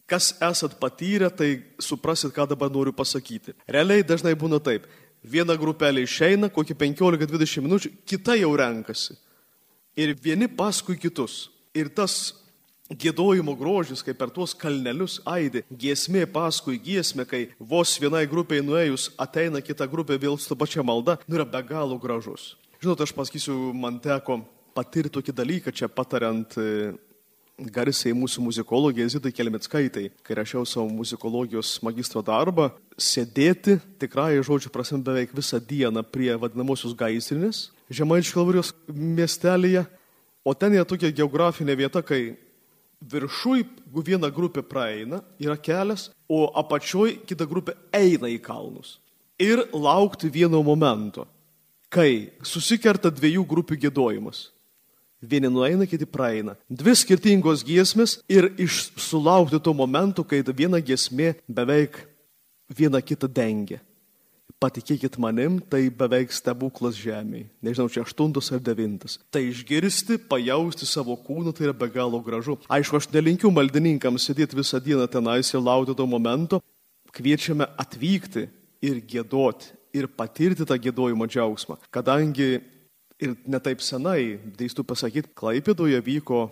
kas 0.09 0.33
esat 0.43 0.77
patyrę, 0.79 1.31
tai 1.33 1.53
suprasit, 1.81 2.33
ką 2.35 2.47
dabar 2.53 2.71
noriu 2.71 2.93
pasakyti. 2.95 3.55
Realiai 3.67 4.05
dažnai 4.07 4.35
būna 4.37 4.61
taip. 4.63 4.87
Viena 5.21 5.53
grupelė 5.53 6.05
išeina, 6.07 6.49
kokį 6.49 6.77
15-20 6.79 7.67
minučių, 7.67 7.91
kita 8.09 8.37
jau 8.39 8.55
renkasi. 8.57 9.19
Ir 9.99 10.13
vieni 10.15 10.47
paskui 10.47 10.95
kitus. 10.99 11.49
Ir 11.75 11.89
tas 11.91 12.33
gėdojimo 12.91 13.55
grožis, 13.59 14.03
kai 14.03 14.13
per 14.17 14.31
tuos 14.33 14.53
kalnelius 14.57 15.19
aidi, 15.27 15.63
giesmė 15.71 16.25
paskui 16.31 16.79
giesmė, 16.81 17.25
kai 17.27 17.41
vos 17.59 17.93
vienai 18.01 18.25
grupiai 18.27 18.63
nuėjus 18.63 19.11
ateina 19.21 19.61
kita 19.63 19.87
grupė 19.87 20.19
vėl 20.19 20.37
su 20.39 20.55
pačia 20.59 20.83
malda, 20.83 21.17
nu 21.27 21.39
yra 21.39 21.47
be 21.47 21.61
galo 21.67 21.99
gražus. 22.01 22.55
Žinot, 22.81 23.03
aš 23.05 23.13
pasakysiu, 23.15 23.55
man 23.77 23.99
teko 24.01 24.41
patirti 24.75 25.13
tokį 25.13 25.35
dalyką 25.37 25.73
čia 25.75 25.87
patariant 25.91 26.55
e, 26.57 26.93
garsiai 27.71 28.15
mūsų 28.17 28.41
muzikologė 28.47 29.05
Zitai 29.11 29.33
Kelmetskaitai, 29.35 30.07
kai 30.25 30.37
rašiau 30.39 30.65
savo 30.65 30.87
muzikologijos 30.89 31.77
magistro 31.85 32.23
darbą, 32.25 32.71
sėdėti 32.97 33.77
tikrai 34.01 34.39
žodžiu 34.41 34.71
prasme 34.73 35.01
beveik 35.05 35.35
visą 35.37 35.61
dieną 35.61 36.03
prie 36.07 36.33
vadinamosios 36.39 36.95
gaisrinės 36.97 37.69
Žemaičių 37.91 38.37
kalvarijos 38.37 38.71
miestelėje, 38.87 39.83
o 40.47 40.53
ten 40.55 40.77
yra 40.77 40.87
tokia 40.87 41.11
geografinė 41.11 41.75
vieta, 41.79 42.01
kai 42.05 42.37
viršui 43.01 43.65
viena 44.05 44.29
grupė 44.31 44.63
praeina, 44.63 45.21
yra 45.41 45.57
kelias, 45.57 46.09
o 46.29 46.45
apačioj 46.55 47.17
kita 47.27 47.47
grupė 47.49 47.75
eina 47.95 48.29
į 48.31 48.39
kalnus. 48.43 48.99
Ir 49.41 49.65
laukti 49.73 50.29
vieno 50.29 50.61
momento, 50.63 51.25
kai 51.91 52.31
susikerta 52.45 53.11
dviejų 53.11 53.43
grupių 53.49 53.79
gėdojimas. 53.87 54.49
Vieni 55.21 55.51
nueina, 55.53 55.85
kiti 55.85 56.07
praeina. 56.09 56.55
Dvi 56.65 56.95
skirtingos 56.97 57.61
giesmės 57.65 58.17
ir 58.29 58.47
iš 58.57 58.87
sulaukti 58.97 59.59
to 59.61 59.73
momento, 59.77 60.23
kai 60.25 60.41
viena 60.41 60.79
giesmė 60.81 61.35
beveik 61.45 61.99
viena 62.73 63.01
kitą 63.05 63.29
dengia. 63.29 63.81
Patikėkit 64.59 65.15
manim, 65.21 65.59
tai 65.71 65.85
beveik 65.93 66.33
stebuklas 66.33 66.97
žemėje. 66.99 67.47
Nežinau, 67.63 67.87
čia 67.93 68.03
aštuntas 68.03 68.51
ar 68.51 68.59
devintas. 68.63 69.17
Tai 69.31 69.43
išgirsti, 69.47 70.19
pajausti 70.29 70.89
savo 70.89 71.15
kūną, 71.15 71.53
tai 71.55 71.69
yra 71.69 71.75
be 71.77 71.87
galo 71.93 72.19
gražu. 72.25 72.57
Aišku, 72.71 72.99
aš 72.99 73.09
nelinkiu 73.13 73.53
maldininkams 73.53 74.27
sėdėti 74.27 74.57
visą 74.59 74.81
dieną 74.83 75.07
tenais 75.11 75.53
ir 75.53 75.63
laukti 75.63 75.95
to 75.97 76.07
momento. 76.09 76.61
Kviečiame 77.15 77.67
atvykti 77.79 78.47
ir 78.81 79.01
gėdoti, 79.07 79.71
ir 79.93 80.07
patirti 80.07 80.67
tą 80.67 80.77
gėdojimo 80.79 81.27
džiaugsmą. 81.29 81.77
Kadangi 81.93 82.61
ir 83.21 83.35
netaip 83.45 83.83
senai, 83.85 84.39
drįstu 84.57 84.85
pasakyti, 84.87 85.33
Klaipėdoje 85.37 85.99
vyko 86.05 86.47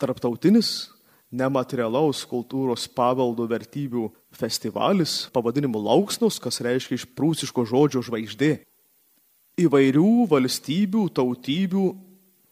tarptautinis 0.00 0.90
nematerialaus 1.30 2.24
kultūros 2.28 2.88
paveldo 2.90 3.46
vertybių 3.50 4.08
festivalis 4.34 5.28
pavadinimu 5.34 5.80
Lauksnos, 5.86 6.40
kas 6.42 6.60
reiškia 6.64 6.98
iš 6.98 7.06
prūsiško 7.14 7.64
žodžio 7.70 8.02
žvaigždė. 8.06 8.52
Įvairių 9.60 10.26
valstybių, 10.30 11.04
tautybių, 11.14 11.86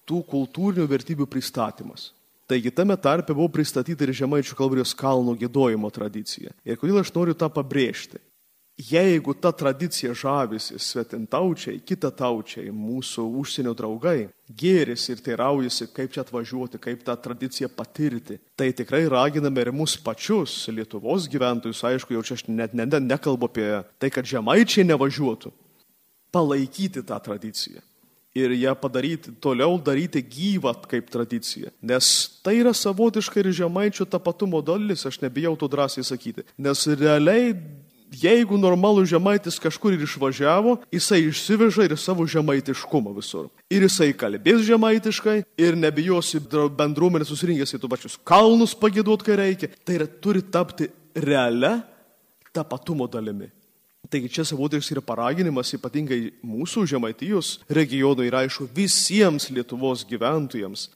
tų 0.09 0.23
kultūrinių 0.31 0.87
vertybių 0.91 1.27
pristatymas. 1.31 2.13
Taigi 2.49 2.73
tame 2.73 2.97
tarpe 2.97 3.35
buvo 3.37 3.51
pristatyta 3.53 4.07
ir 4.07 4.15
Žemaičių 4.17 4.57
kalvarijos 4.57 4.95
kalno 4.97 5.35
gėdojimo 5.37 5.91
tradicija. 5.93 6.55
Ir 6.65 6.79
kodėl 6.81 7.03
aš 7.03 7.13
noriu 7.13 7.35
tą 7.37 7.51
pabrėžti? 7.53 8.23
Jeigu 8.79 9.35
ta 9.35 9.51
tradicija 9.53 10.13
žavisi 10.15 10.77
svetintaučiai, 10.79 11.81
kitataučiai, 11.83 12.71
mūsų 12.71 13.25
užsienio 13.41 13.73
draugai, 13.75 14.29
gėris 14.55 15.09
ir 15.11 15.19
teiraujasi, 15.27 15.89
kaip 15.97 16.13
čia 16.15 16.23
atvažiuoti, 16.23 16.79
kaip 16.79 17.03
tą 17.03 17.17
tradiciją 17.19 17.73
patirti, 17.75 18.37
tai 18.55 18.69
tikrai 18.71 19.01
raginame 19.11 19.65
ir 19.65 19.73
mus 19.75 19.97
pačius, 19.99 20.55
Lietuvos 20.71 21.27
gyventojus, 21.27 21.83
aišku, 21.91 22.15
jau 22.15 22.23
čia 22.23 22.37
aš 22.39 22.45
net 22.47 22.77
ne, 22.79 22.87
ne, 22.87 23.01
nekalbu 23.03 23.51
apie 23.51 23.67
tai, 23.99 24.13
kad 24.15 24.31
žemaičiai 24.31 24.87
nevažiuotų, 24.93 25.51
palaikyti 26.31 27.03
tą 27.03 27.19
tradiciją. 27.19 27.83
Ir 28.39 28.55
ją 28.55 28.77
padaryti, 28.79 29.33
toliau 29.43 29.75
daryti 29.83 30.23
gyvą 30.23 30.77
kaip 30.87 31.11
tradiciją. 31.11 31.73
Nes 31.83 32.07
tai 32.47 32.61
yra 32.61 32.71
savotiškai 32.77 33.43
ir 33.43 33.51
žemaičių 33.65 34.07
tapatumo 34.07 34.63
dalis, 34.63 35.03
aš 35.09 35.19
nebijau 35.25 35.57
to 35.59 35.67
drąsiai 35.67 36.07
sakyti. 36.07 36.47
Nes 36.63 36.87
realiai 36.87 37.57
jeigu 38.15 38.59
normalų 38.61 39.05
žemaitis 39.09 39.59
kažkur 39.61 39.95
ir 39.95 40.05
išvažiavo, 40.07 40.79
jisai 40.93 41.21
išsiveža 41.27 41.89
ir 41.89 41.97
savo 41.99 42.27
žemaitiškumą 42.29 43.13
visur. 43.17 43.49
Ir 43.71 43.85
jisai 43.87 44.13
kalbės 44.17 44.65
žemaitiškai 44.69 45.43
ir 45.61 45.77
nebijosi 45.79 46.41
bendruomenė 46.79 47.29
susirinkęs 47.29 47.77
į 47.77 47.83
tų 47.83 47.93
pačius 47.93 48.19
kalnus 48.25 48.75
pagėduot, 48.79 49.25
kai 49.27 49.39
reikia. 49.41 49.71
Tai 49.85 50.01
yra, 50.01 50.09
turi 50.09 50.43
tapti 50.43 50.89
realia 51.15 51.79
tapatumo 52.53 53.09
dalimi. 53.11 53.51
Taigi 54.09 54.31
čia 54.33 54.45
savotiškas 54.49 54.95
yra 54.95 55.03
paraginimas 55.05 55.75
ypatingai 55.77 56.21
mūsų 56.47 56.87
žemaitijos 56.89 57.59
regionui 57.69 58.31
ir 58.31 58.37
aišku 58.41 58.69
visiems 58.73 59.51
Lietuvos 59.53 60.07
gyventojams. 60.09 60.89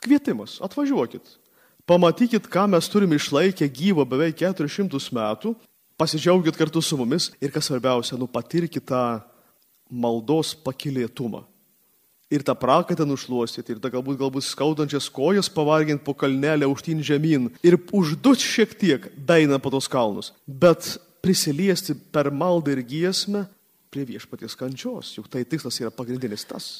Kvietimas, 0.00 0.56
atvažiuokit. 0.64 1.36
Pamatykit, 1.84 2.46
ką 2.48 2.64
mes 2.72 2.88
turime 2.88 3.18
išlaikę 3.20 3.68
gyvą 3.68 4.06
beveik 4.08 4.38
400 4.40 5.12
metų, 5.12 5.52
pasidžiaugit 6.00 6.56
kartu 6.58 6.82
su 6.82 6.98
mumis 6.98 7.30
ir 7.40 7.52
kas 7.54 7.68
svarbiausia, 7.68 8.18
nu 8.18 8.28
patirkit 8.30 8.86
tą 8.90 9.22
maldos 9.90 10.54
pakilėtumą. 10.64 11.44
Ir 12.32 12.42
tą 12.42 12.54
prakaitą 12.58 13.04
nušluostyti, 13.06 13.74
ir 13.74 13.80
tą 13.82 13.90
galbūt, 13.92 14.16
galbūt 14.18 14.46
skaudančias 14.46 15.10
kojas 15.12 15.50
pavarginti 15.52 16.02
po 16.06 16.16
kalnelę 16.18 16.66
aukštyn 16.66 17.02
žemyn 17.04 17.50
ir 17.62 17.76
užduoti 17.94 18.48
šiek 18.48 18.72
tiek 18.80 19.10
daina 19.14 19.60
po 19.62 19.70
tos 19.70 19.86
kalnus. 19.92 20.32
Bet 20.46 20.96
prisiliesti 21.22 21.94
per 21.94 22.32
maldą 22.34 22.74
ir 22.74 22.82
giesmę 22.88 23.44
prie 23.92 24.08
viešpaties 24.08 24.56
kančios, 24.58 25.12
juk 25.14 25.28
tai 25.30 25.44
tikslas 25.46 25.78
yra 25.84 25.92
pagrindinis 25.94 26.48
tas. 26.48 26.72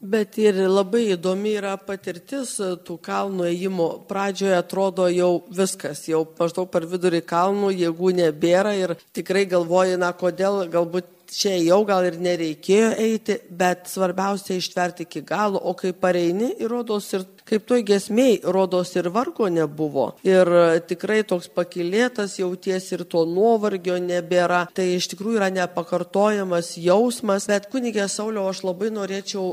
Bet 0.00 0.36
ir 0.36 0.58
labai 0.68 1.06
įdomi 1.14 1.54
yra 1.56 1.72
patirtis 1.80 2.58
e, 2.60 2.74
tų 2.84 2.98
kalnų 3.04 3.46
ėjimo. 3.48 3.86
Pradžioje 4.10 4.58
atrodo 4.58 5.06
jau 5.08 5.30
viskas, 5.48 6.04
jau 6.10 6.20
maždaug 6.36 6.68
per 6.72 6.84
vidurį 6.90 7.22
kalnų 7.24 7.72
jėgų 7.72 8.12
nebėra 8.18 8.74
ir 8.76 8.96
tikrai 9.16 9.46
galvoji, 9.48 9.96
na 9.96 10.12
kodėl 10.12 10.66
galbūt 10.72 11.08
čia 11.32 11.56
jau 11.58 11.80
gal 11.88 12.04
ir 12.06 12.18
nereikėjo 12.22 12.92
eiti, 13.02 13.38
bet 13.50 13.88
svarbiausia 13.90 14.58
ištverti 14.60 15.06
iki 15.08 15.24
galo, 15.26 15.58
o 15.58 15.72
kai 15.78 15.94
pareini, 15.96 16.52
įrodos 16.62 17.08
ir 17.16 17.24
kaip 17.46 17.66
toj 17.68 17.84
gesmiai, 17.86 18.40
rodos 18.42 18.92
ir 18.96 19.08
vargo 19.14 19.48
nebuvo. 19.52 20.08
Ir 20.26 20.50
e, 20.50 20.64
tikrai 20.88 21.20
toks 21.28 21.48
pakilėtas 21.54 22.38
jauties 22.40 22.88
ir 22.92 23.04
to 23.08 23.22
nuovargio 23.28 23.98
nebėra. 24.02 24.64
Tai 24.76 24.86
iš 24.96 25.10
tikrųjų 25.12 25.38
yra 25.40 25.50
nepakartojamas 25.54 26.74
jausmas, 26.82 27.48
bet 27.50 27.70
kunigė 27.72 28.08
Sauliau, 28.10 28.48
aš 28.50 28.64
labai 28.66 28.90
norėčiau 28.94 29.46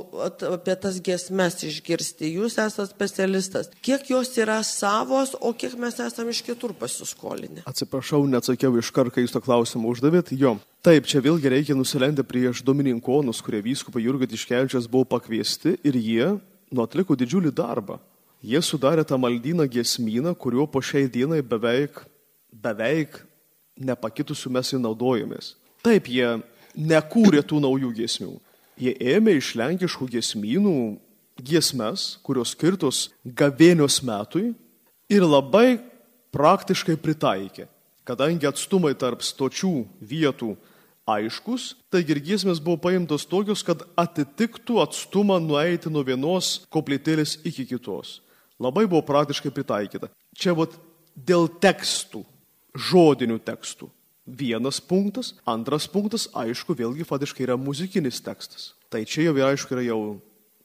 apie 0.53 0.77
tas 0.79 0.99
gesmes 1.03 1.59
išgirsti. 1.67 2.33
Jūs 2.39 2.57
esate 2.57 2.89
specialistas. 2.89 3.69
Kiek 3.85 4.09
jos 4.09 4.33
yra 4.41 4.59
savos, 4.65 5.35
o 5.39 5.53
kiek 5.53 5.77
mes 5.79 5.99
esame 6.01 6.33
iš 6.33 6.43
kitur 6.45 6.73
pasiskolinę? 6.77 7.65
Atsiprašau, 7.69 8.25
neatsakiau 8.29 8.77
iš 8.81 8.93
karto, 8.95 9.13
kai 9.13 9.27
jūs 9.27 9.35
tą 9.35 9.43
klausimą 9.43 9.93
uždavėt. 9.93 10.33
Jo. 10.37 10.57
Taip, 10.83 11.05
čia 11.07 11.21
vėlgi 11.23 11.47
reikia 11.47 11.75
nusilendi 11.79 12.25
prieš 12.27 12.59
domininkonus, 12.67 13.39
kurie 13.45 13.61
vyskupą 13.63 14.01
Jurgą 14.03 14.27
Tiškevičias 14.27 14.89
buvo 14.91 15.05
pakviesti 15.13 15.77
ir 15.79 15.95
jie 15.95 16.25
nu, 16.73 16.83
atliko 16.83 17.15
didžiulį 17.17 17.53
darbą. 17.55 17.99
Jie 18.43 18.59
sudarė 18.65 19.05
tą 19.07 19.17
maldyną 19.21 19.67
gesmyną, 19.71 20.33
kuriuo 20.35 20.65
po 20.67 20.81
šiai 20.83 21.07
dienai 21.07 21.39
beveik, 21.45 22.01
beveik 22.51 23.21
nepakitusių 23.79 24.51
mes 24.57 24.73
įnaudojamės. 24.75 25.53
Taip, 25.85 26.09
jie 26.11 26.41
nekūrė 26.75 27.43
tų 27.47 27.61
naujų 27.63 27.93
gesmių. 28.01 28.33
Jie 28.81 28.93
ėmė 29.13 29.37
iš 29.37 29.53
lenkiškų 29.59 30.09
gesmynų 30.17 30.75
giesmes, 31.39 32.17
kurios 32.25 32.53
skirtos 32.53 33.07
gavėnios 33.23 34.01
metui 34.05 34.51
ir 35.09 35.25
labai 35.25 35.79
praktiškai 36.33 36.97
pritaikė, 36.99 37.67
kadangi 38.03 38.49
atstumai 38.49 38.93
tarp 38.97 39.23
stočių 39.23 39.85
vietų 40.01 40.55
aiškus, 41.09 41.73
taigi 41.91 42.15
ir 42.15 42.21
giesmės 42.23 42.61
buvo 42.63 42.79
paimtos 42.85 43.25
tokios, 43.29 43.63
kad 43.65 43.83
atitiktų 43.99 44.79
atstumą 44.83 45.39
nueiti 45.43 45.91
nuo 45.91 46.03
vienos 46.07 46.61
koplytėlės 46.73 47.39
iki 47.47 47.65
kitos. 47.73 48.21
Labai 48.61 48.85
buvo 48.87 49.03
praktiškai 49.05 49.51
pritaikyta. 49.51 50.09
Čia 50.37 50.55
vat 50.55 50.75
dėl 51.15 51.49
tekstų, 51.61 52.23
žodinių 52.73 53.39
tekstų. 53.43 53.89
Vienas 54.23 54.79
punktas, 54.79 55.33
antras 55.43 55.89
punktas, 55.91 56.29
aišku, 56.31 56.77
vėlgi 56.79 57.03
fatiškai 57.03 57.43
yra 57.43 57.57
muzikinis 57.59 58.21
tekstas. 58.23 58.71
Tai 58.87 59.03
čia 59.03 59.27
jau, 59.27 59.35
aišku, 59.49 59.75
yra 59.75 59.83
jau 59.83 59.99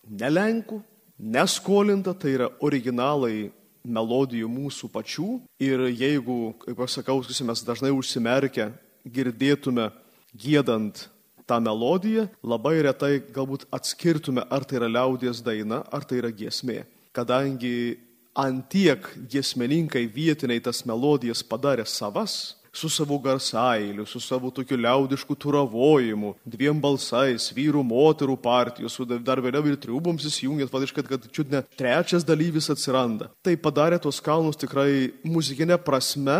ne 0.07 0.31
lenkų, 0.31 0.79
neskolinta, 1.19 2.15
tai 2.15 2.37
yra 2.37 2.53
originalai 2.63 3.49
melodijų 3.83 4.47
mūsų 4.53 4.91
pačių. 4.95 5.29
Ir 5.59 5.89
jeigu, 5.91 6.53
kaip 6.63 6.85
aš 6.85 7.01
sakau, 7.01 7.19
mes 7.25 7.65
dažnai 7.67 7.91
užsimerkę 7.95 8.71
girdėtume 9.09 9.89
gėdant 10.37 11.07
tą 11.49 11.61
melodiją, 11.65 12.27
labai 12.45 12.83
retai 12.85 13.19
galbūt 13.33 13.67
atskirtume, 13.73 14.45
ar 14.53 14.67
tai 14.69 14.83
yra 14.83 14.91
liaudies 14.93 15.41
daina, 15.45 15.83
ar 15.93 16.05
tai 16.05 16.21
yra 16.21 16.31
giesmė. 16.35 16.83
Kadangi 17.17 17.97
antiek 18.39 19.03
giesmeninkai 19.31 20.05
vietiniai 20.13 20.63
tas 20.63 20.85
melodijas 20.87 21.43
padarė 21.43 21.87
savas, 21.89 22.59
su 22.79 22.89
savo 22.89 23.19
garsailiu, 23.19 24.07
su 24.07 24.21
savo 24.21 24.51
tokiu 24.51 24.77
liaudišku 24.79 25.35
turavojimu, 25.35 26.35
dviem 26.47 26.79
balsais, 26.81 27.49
vyrų, 27.57 27.83
moterų 27.83 28.37
partijos, 28.43 28.99
dar 29.25 29.43
vėliau 29.43 29.65
ir 29.67 29.79
triuboms 29.81 30.27
įsijungiant, 30.29 30.71
vadiškai, 30.73 31.05
kad 31.09 31.27
čiut 31.33 31.51
ne 31.51 31.65
trečias 31.79 32.27
dalyvis 32.29 32.71
atsiranda. 32.71 33.33
Tai 33.43 33.57
padarė 33.57 33.99
tos 34.03 34.21
kalnus 34.23 34.61
tikrai 34.61 35.11
muzikinė 35.27 35.81
prasme 35.83 36.39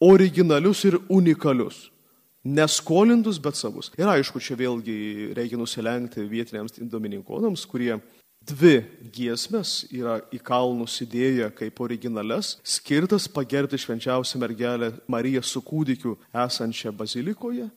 originalius 0.00 0.84
ir 0.86 1.00
unikalius. 1.08 1.88
Neskolintus, 2.44 3.36
bet 3.42 3.58
savus. 3.58 3.90
Ir 4.00 4.08
aišku, 4.08 4.40
čia 4.40 4.56
vėlgi 4.56 5.34
reikia 5.36 5.58
nusilenkti 5.60 6.24
vietiniams 6.24 6.78
dominikonams, 6.88 7.66
kurie 7.68 7.98
dvi 8.48 8.78
giesmės 9.12 9.84
yra 9.92 10.16
į 10.32 10.40
kalnus 10.44 10.96
įdėję 11.04 11.50
kaip 11.58 11.82
originales, 11.84 12.54
skirtas 12.64 13.28
pagerbti 13.28 13.80
švenčiausią 13.82 14.40
mergelę 14.40 14.94
Mariją 15.12 15.44
su 15.44 15.60
kūdikiu 15.60 16.16
esančią 16.32 16.94
bazilikoje. 16.96 17.68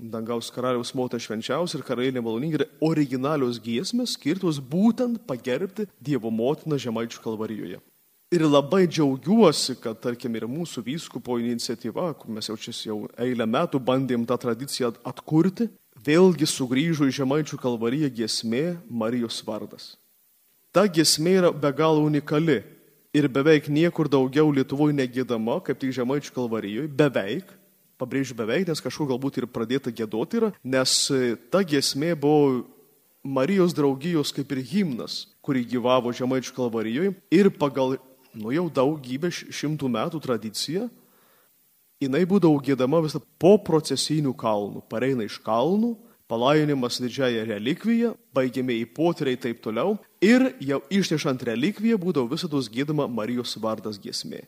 Dangaus 0.00 0.48
karaliaus 0.48 0.94
motina 0.96 1.20
švenčiausia 1.20 1.76
ir 1.76 1.84
karalienė 1.84 2.22
maloningė 2.24 2.56
yra 2.62 2.68
originalios 2.86 3.60
giesmės 3.60 4.14
skirtos 4.16 4.62
būtent 4.64 5.26
pagerbti 5.28 5.90
Dievo 6.00 6.32
motiną 6.32 6.80
Žemaičių 6.80 7.20
kalvarijoje. 7.20 7.82
Ir 8.30 8.44
labai 8.46 8.84
džiaugiuosi, 8.86 9.74
kad, 9.82 9.96
tarkim, 9.98 10.36
ir 10.38 10.44
mūsų 10.46 10.84
vyskupo 10.86 11.34
iniciatyva, 11.42 12.12
kur 12.14 12.30
mes 12.30 12.46
jau 12.46 12.54
čia 12.62 12.72
jau 12.86 12.98
eilę 13.18 13.42
metų 13.42 13.80
bandėm 13.82 14.22
tą 14.22 14.36
tradiciją 14.38 14.92
atkurti, 15.02 15.66
vėlgi 15.98 16.46
sugrįžo 16.46 17.08
į 17.10 17.16
Žemaičių 17.16 17.58
kalvariją 17.58 18.10
giesmė 18.20 18.76
Marijos 18.86 19.40
vardas. 19.42 19.96
Ta 20.70 20.84
giesmė 20.86 21.32
yra 21.40 21.50
be 21.50 21.72
galo 21.74 22.04
unikali 22.06 22.60
ir 23.10 23.26
beveik 23.26 23.66
niekur 23.66 24.06
daugiau 24.06 24.52
Lietuvoje 24.54 24.94
negėdama, 24.94 25.58
kaip 25.66 25.80
tik 25.82 25.90
Žemaičių 25.96 26.30
kalvarijoje, 26.36 26.90
beveik, 27.00 27.50
pabrėžiu 27.98 28.36
beveik, 28.38 28.68
nes 28.70 28.84
kažkur 28.84 29.08
galbūt 29.10 29.40
ir 29.40 29.48
pradėta 29.50 29.90
gėdoti 29.90 30.38
yra, 30.38 30.52
nes 30.62 30.94
ta 31.50 31.64
giesmė 31.66 32.14
buvo 32.14 32.62
Marijos 33.26 33.74
draugijos 33.76 34.30
kaip 34.32 34.54
ir 34.54 34.62
himnas, 34.70 35.26
kurį 35.42 35.66
gyvavo 35.74 36.14
Žemaičių 36.14 36.54
kalvarijoje 36.56 37.16
ir 37.34 37.50
pagal 37.58 37.98
nu 38.34 38.52
jau 38.54 38.68
daugybę 38.70 39.30
šimtų 39.30 39.88
metų 39.90 40.20
tradicija, 40.22 40.86
jinai 42.00 42.22
būdavo 42.28 42.60
gėdama 42.64 43.02
visą 43.04 43.20
po 43.40 43.56
procesinių 43.62 44.32
kalnų. 44.38 44.84
Pareina 44.90 45.26
iš 45.26 45.40
kalnų, 45.44 45.94
palaiminimas 46.30 47.00
didžiąją 47.02 47.44
relikviją, 47.48 48.14
baigiami 48.34 48.78
į 48.84 48.88
poteriai 48.94 49.40
taip 49.40 49.60
toliau. 49.64 49.98
Ir 50.22 50.52
jau 50.62 50.80
išnešant 50.92 51.42
relikviją 51.48 51.98
būdavo 52.00 52.30
visada 52.30 52.62
gėdama 52.72 53.08
Marijos 53.10 53.56
vardas 53.60 53.98
giesmė. 54.00 54.44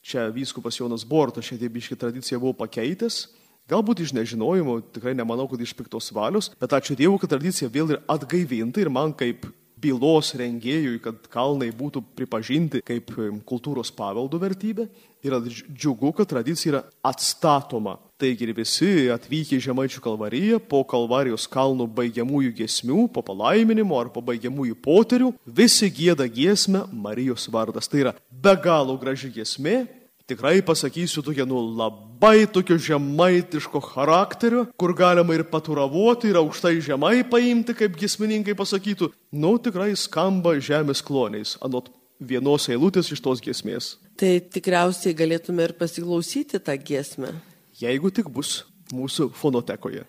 Čia 0.00 0.30
vyskupas 0.32 0.78
Jonas 0.78 1.04
Bortas 1.04 1.44
šią 1.44 1.58
diebiškį 1.60 1.98
tradiciją 2.00 2.40
buvo 2.40 2.54
pakeitęs. 2.62 3.26
Galbūt 3.70 4.00
iš 4.02 4.14
nežinojimo, 4.16 4.80
tikrai 4.94 5.12
nemanau, 5.14 5.44
kad 5.50 5.60
iš 5.62 5.74
piktos 5.78 6.08
valios, 6.14 6.48
bet 6.58 6.72
ačiū 6.74 6.96
Dievui, 6.98 7.20
kad 7.22 7.30
tradicija 7.30 7.68
vėl 7.70 7.92
ir 7.94 8.00
atgaivinta 8.10 8.80
ir 8.82 8.90
man 8.90 9.12
kaip 9.14 9.44
bylos 9.80 10.34
rengėjui, 10.38 10.98
kad 11.02 11.26
kalnai 11.32 11.70
būtų 11.74 12.02
pripažinti 12.18 12.82
kaip 12.86 13.12
kultūros 13.48 13.92
paveldo 13.94 14.40
vertybė. 14.40 14.88
Yra 15.20 15.36
džiugu, 15.44 16.14
kad 16.16 16.30
tradicija 16.30 16.72
yra 16.72 16.80
atstatoma. 17.04 17.98
Taigi 18.20 18.44
ir 18.44 18.54
visi 18.56 19.08
atvykę 19.12 19.56
į 19.56 19.64
Žemaičių 19.64 20.00
kalvariją 20.04 20.58
po 20.68 20.80
kalvarijos 20.88 21.46
kalnų 21.48 21.86
baigiamųjų 21.96 22.52
giesmių, 22.58 23.06
po 23.12 23.24
palaiminimo 23.24 23.96
ar 24.00 24.10
po 24.12 24.20
baigiamųjų 24.24 24.76
poterių, 24.84 25.30
visi 25.44 25.88
gėda 25.92 26.28
giesmę 26.28 26.86
Marijos 26.92 27.48
vardas. 27.52 27.88
Tai 27.88 28.04
yra 28.04 28.14
be 28.30 28.54
galo 28.60 28.96
graži 29.00 29.32
giesmė, 29.32 29.86
tikrai 30.30 30.60
pasakysiu 30.62 31.24
tokia, 31.26 31.46
nu, 31.48 31.60
labai 31.76 32.46
tokio 32.52 32.78
žemaitiško 32.78 33.82
charakterio, 33.90 34.66
kur 34.78 34.94
galima 34.96 35.34
ir 35.36 35.44
paturavoti, 35.50 36.30
ir 36.30 36.38
aukštai 36.40 36.76
žemai 36.84 37.20
paimti, 37.30 37.74
kaip 37.76 37.98
gismininkai 37.98 38.54
pasakytų. 38.58 39.10
Nu, 39.34 39.56
tikrai 39.62 39.92
skamba 39.98 40.56
žemės 40.62 41.02
kloniais, 41.06 41.56
anot 41.64 41.90
vienos 42.20 42.68
eilutės 42.70 43.10
iš 43.14 43.22
tos 43.24 43.42
giesmės. 43.42 43.96
Tai 44.20 44.36
tikriausiai 44.52 45.16
galėtume 45.16 45.64
ir 45.64 45.74
pasiklausyti 45.78 46.60
tą 46.62 46.76
giesmę. 46.76 47.32
Jeigu 47.80 48.12
tik 48.12 48.28
bus 48.28 48.60
mūsų 48.92 49.30
fonotekoje. 49.40 50.04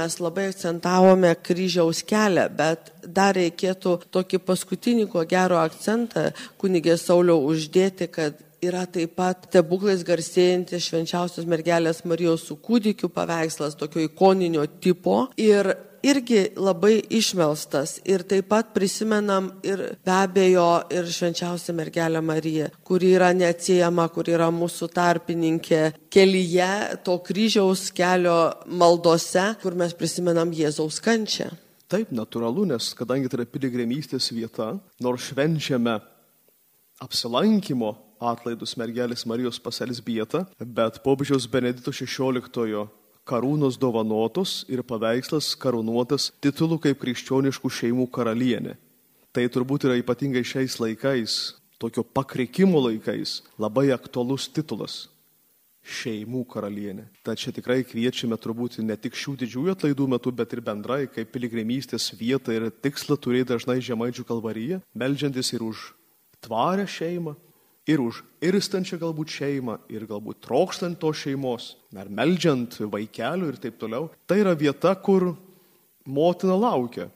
Mes 0.00 0.18
labai 0.20 0.48
akcentavome 0.50 1.32
kryžiaus 1.46 2.02
kelią, 2.08 2.48
bet 2.56 2.92
dar 3.04 3.36
reikėtų 3.36 3.96
tokį 4.14 4.40
paskutinį, 4.48 5.08
ko 5.12 5.24
gero 5.28 5.60
akcentą 5.60 6.30
kunigė 6.60 6.96
Sauliau 7.00 7.44
uždėti, 7.50 8.08
kad 8.12 8.40
yra 8.64 8.84
taip 8.92 9.14
pat 9.16 9.46
stebuklais 9.48 10.02
garsėjantis 10.06 10.88
švenčiausios 10.88 11.48
mergelės 11.48 12.04
Marijos 12.08 12.44
su 12.48 12.58
kūdikiu 12.60 13.08
paveikslas, 13.12 13.76
tokio 13.80 14.04
ikoninio 14.04 14.66
tipo. 14.80 15.28
Ir 15.40 15.72
irgi 16.02 16.50
labai 16.56 17.00
išmelstas 17.12 17.98
ir 18.08 18.24
taip 18.28 18.48
pat 18.50 18.72
prisimenam 18.74 19.50
ir 19.66 19.82
be 20.04 20.14
abejo 20.14 20.68
ir 20.92 21.08
švenčiausią 21.08 21.74
mergelę 21.76 22.22
Mariją, 22.24 22.68
kuri 22.84 23.14
yra 23.16 23.32
neatsiejama, 23.36 24.08
kuri 24.14 24.36
yra 24.36 24.50
mūsų 24.54 24.90
tarpininkė 24.94 25.82
kelyje 26.12 26.70
to 27.06 27.18
kryžiaus 27.26 27.88
kelio 27.94 28.38
maldose, 28.66 29.50
kur 29.62 29.76
mes 29.78 29.94
prisimenam 29.96 30.52
Jėzaus 30.54 31.00
kančią. 31.04 31.50
Taip, 31.90 32.12
natūralu, 32.14 32.68
nes 32.70 32.92
kadangi 32.94 33.26
tai 33.26 33.40
yra 33.40 33.50
piligrimystės 33.50 34.30
vieta, 34.30 34.76
nors 35.02 35.26
švenčiame 35.32 35.96
apsilankimo 37.02 37.96
atlaidus 38.20 38.76
mergelės 38.78 39.24
Marijos 39.26 39.58
paselis 39.62 40.02
vietą, 40.04 40.44
bet 40.60 41.00
popiežiaus 41.02 41.48
Benedito 41.50 41.90
XVI 41.90 42.86
karūnos 43.30 43.78
dovanotos 43.78 44.64
ir 44.68 44.82
paveikslas 44.86 45.54
karūnuotas 45.60 46.32
titulu 46.42 46.80
kaip 46.82 46.98
krikščioniškų 47.02 47.70
šeimų 47.78 48.08
karalienė. 48.10 48.74
Tai 49.30 49.46
turbūt 49.54 49.86
yra 49.86 49.94
ypatingai 50.00 50.42
šiais 50.42 50.80
laikais, 50.82 51.36
tokio 51.78 52.02
pakrikimo 52.02 52.82
laikais, 52.82 53.40
labai 53.62 53.92
aktualus 53.94 54.48
titulas- 54.50 55.06
šeimų 56.00 56.42
karalienė. 56.50 57.06
Tad 57.24 57.38
čia 57.38 57.52
tikrai 57.54 57.84
kviečiame 57.84 58.36
turbūt 58.36 58.82
ne 58.82 58.96
tik 58.96 59.14
šių 59.14 59.36
didžiųjų 59.40 59.76
atlaidų 59.76 60.08
metu, 60.08 60.32
bet 60.32 60.52
ir 60.52 60.60
bendrai 60.60 61.06
kaip 61.06 61.32
piligrimystės 61.32 62.10
vietą 62.18 62.52
ir 62.52 62.70
tikslą 62.70 63.16
turėti 63.16 63.54
dažnai 63.54 63.80
žemaičių 63.80 64.26
kalvaryje, 64.26 64.82
melžiantis 64.94 65.52
ir 65.54 65.62
už 65.62 65.94
tvarę 66.42 66.86
šeimą, 66.86 67.36
ir 67.90 68.02
už 68.02 68.22
irstančią 68.44 68.98
galbūt 69.00 69.34
šeimą, 69.34 69.78
ir 69.90 70.06
galbūt 70.08 70.40
trokštant 70.46 70.98
to 71.02 71.10
šeimos, 71.16 71.74
ar 71.96 72.10
meldžiant 72.10 72.78
vaikelių 72.80 73.50
ir 73.50 73.58
taip 73.62 73.80
toliau. 73.80 74.10
Tai 74.30 74.38
yra 74.42 74.54
vieta, 74.54 74.94
kur 74.94 75.32
motina 76.06 76.56
laukia. 76.58 77.10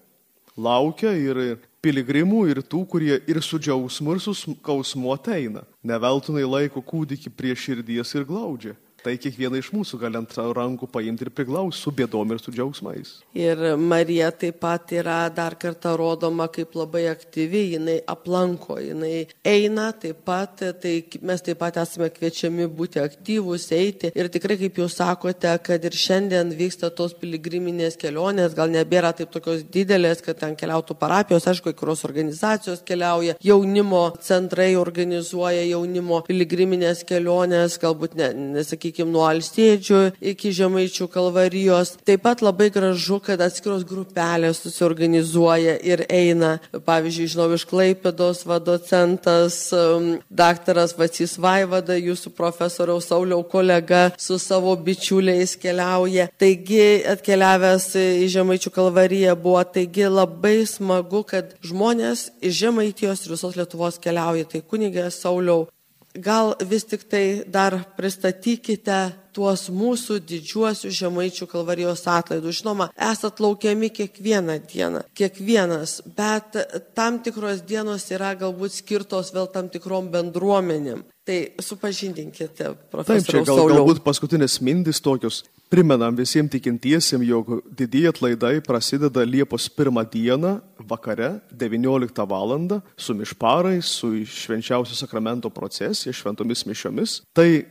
Laukia 0.54 1.14
ir 1.18 1.58
piligrimų, 1.84 2.44
ir 2.52 2.62
tų, 2.62 2.84
kurie 2.88 3.18
ir 3.28 3.40
su 3.42 3.58
džiausmu, 3.58 4.14
ir 4.14 4.22
su 4.22 4.34
skausmu 4.38 5.12
ateina. 5.14 5.64
Neveltunai 5.84 6.44
laiko 6.46 6.82
kūdikį 6.84 7.32
prie 7.34 7.54
širdies 7.58 8.14
ir 8.14 8.26
glaudžia. 8.28 8.76
Tai 9.04 9.12
kiekvieną 9.20 9.58
iš 9.60 9.68
mūsų 9.74 9.98
gali 10.00 10.16
ant 10.16 10.32
rankų 10.32 10.86
paimti 10.88 11.26
ir 11.26 11.30
priglausti 11.36 11.82
su 11.82 11.90
bėdom 11.92 12.30
ir 12.32 12.38
su 12.40 12.52
džiaugsmais. 12.54 13.10
Ir 13.36 13.58
Marija 13.76 14.30
taip 14.32 14.62
pat 14.62 14.94
yra 14.96 15.26
dar 15.28 15.58
kartą 15.60 15.92
rodoma 16.00 16.46
kaip 16.48 16.72
labai 16.72 17.02
aktyvi, 17.10 17.60
jinai 17.74 17.98
aplanko, 18.08 18.78
jinai 18.80 19.26
eina 19.44 19.90
taip 19.92 20.22
pat, 20.24 20.62
tai 20.80 20.94
mes 21.20 21.44
taip 21.44 21.60
pat 21.60 21.76
esame 21.82 22.08
kviečiami 22.14 22.64
būti 22.78 23.02
aktyvūs, 23.02 23.66
eiti. 23.76 24.12
Ir 24.16 24.30
tikrai, 24.32 24.56
kaip 24.62 24.80
jūs 24.80 24.96
sakote, 24.96 25.52
kad 25.68 25.84
ir 25.84 26.00
šiandien 26.00 26.54
vyksta 26.56 26.88
tos 26.96 27.12
piligriminės 27.20 28.00
kelionės, 28.00 28.56
gal 28.56 28.72
nebėra 28.72 29.12
taip 29.20 29.34
tokios 29.36 29.66
didelės, 29.68 30.24
kad 30.24 30.40
ten 30.40 30.56
keliautų 30.56 30.96
parapijos, 30.96 31.50
aišku, 31.52 31.76
kurios 31.76 32.06
organizacijos 32.08 32.80
keliauja, 32.88 33.36
jaunimo 33.44 34.06
centrai 34.24 34.72
organizuoja 34.80 35.68
jaunimo 35.74 36.24
piligriminės 36.24 37.04
kelionės, 37.04 37.76
galbūt, 37.84 38.16
ne, 38.16 38.32
nesakykime, 38.56 38.93
nuo 39.02 39.24
Alstėdžių 39.26 40.00
iki 40.30 40.52
Žemaičių 40.54 41.08
kalvarijos. 41.10 41.96
Taip 42.06 42.22
pat 42.22 42.44
labai 42.44 42.70
gražu, 42.70 43.18
kad 43.24 43.42
atskiros 43.42 43.82
grupelės 43.88 44.62
susiorganizuoja 44.62 45.74
ir 45.82 46.04
eina. 46.06 46.58
Pavyzdžiui, 46.86 47.26
žinau, 47.34 47.48
iš 47.56 47.66
Klaipėdos 47.68 48.44
vadocentas, 48.46 49.58
um, 49.74 50.14
daktaras 50.30 50.94
Vacys 50.98 51.36
Vaivada, 51.40 51.98
jūsų 51.98 52.34
profesoriaus 52.36 53.10
Sauliau 53.10 53.42
kolega 53.42 54.06
su 54.20 54.38
savo 54.38 54.76
bičiuliais 54.76 55.56
keliauja. 55.60 56.28
Taigi, 56.40 57.02
atkeliavęs 57.14 57.90
į 57.98 58.30
Žemaičių 58.32 58.72
kalvariją 58.74 59.34
buvo, 59.40 59.62
taigi 59.66 60.08
labai 60.08 60.62
smagu, 60.68 61.24
kad 61.28 61.56
žmonės 61.64 62.28
iš 62.44 62.60
Žemaitijos 62.62 63.26
ir 63.26 63.34
visos 63.34 63.58
Lietuvos 63.58 63.98
keliauja. 64.02 64.46
Tai 64.48 64.62
kunigė 64.68 65.10
Sauliau, 65.14 65.66
gal 66.14 66.54
vis 66.62 66.84
tik 66.86 67.04
tai 67.10 67.44
dar 67.46 67.76
pristatykite 67.98 69.00
tuos 69.34 69.66
mūsų 69.72 70.20
didžiuosius 70.22 70.94
žemaičių 70.94 71.48
kalvarijos 71.50 72.04
atlaidus. 72.10 72.60
Žinoma, 72.60 72.88
esat 73.10 73.42
laukiami 73.42 73.90
kiekvieną 73.90 74.60
dieną, 74.70 75.02
kiekvienas, 75.18 75.98
bet 76.16 76.58
tam 76.94 77.18
tikros 77.24 77.64
dienos 77.66 78.06
yra 78.14 78.34
galbūt 78.38 78.78
skirtos 78.78 79.32
vėl 79.34 79.50
tam 79.50 79.68
tikrom 79.72 80.12
bendruomenėm. 80.14 81.02
Tai 81.24 81.38
supažindinkite, 81.64 82.74
Taip, 82.92 83.26
čia 83.26 83.40
gal, 83.48 83.64
galbūt 83.72 84.02
paskutinės 84.04 84.58
mintis 84.60 85.00
tokios. 85.00 85.40
Primenam 85.72 86.14
visiems 86.14 86.52
tikintiesiems, 86.52 87.24
jog 87.26 87.48
didieji 87.72 88.10
atlaidai 88.12 88.60
prasideda 88.62 89.24
Liepos 89.24 89.68
1 89.68 90.04
dieną 90.12 90.60
vakare 90.78 91.40
19 91.50 92.26
val. 92.28 92.80
su 92.96 93.14
mišparais, 93.14 93.84
su 93.84 94.24
švenčiausio 94.26 94.94
sakramento 94.94 95.50
procesija, 95.50 96.12
šventomis 96.12 96.66
mišiomis. 96.66 97.22
Tai 97.32 97.64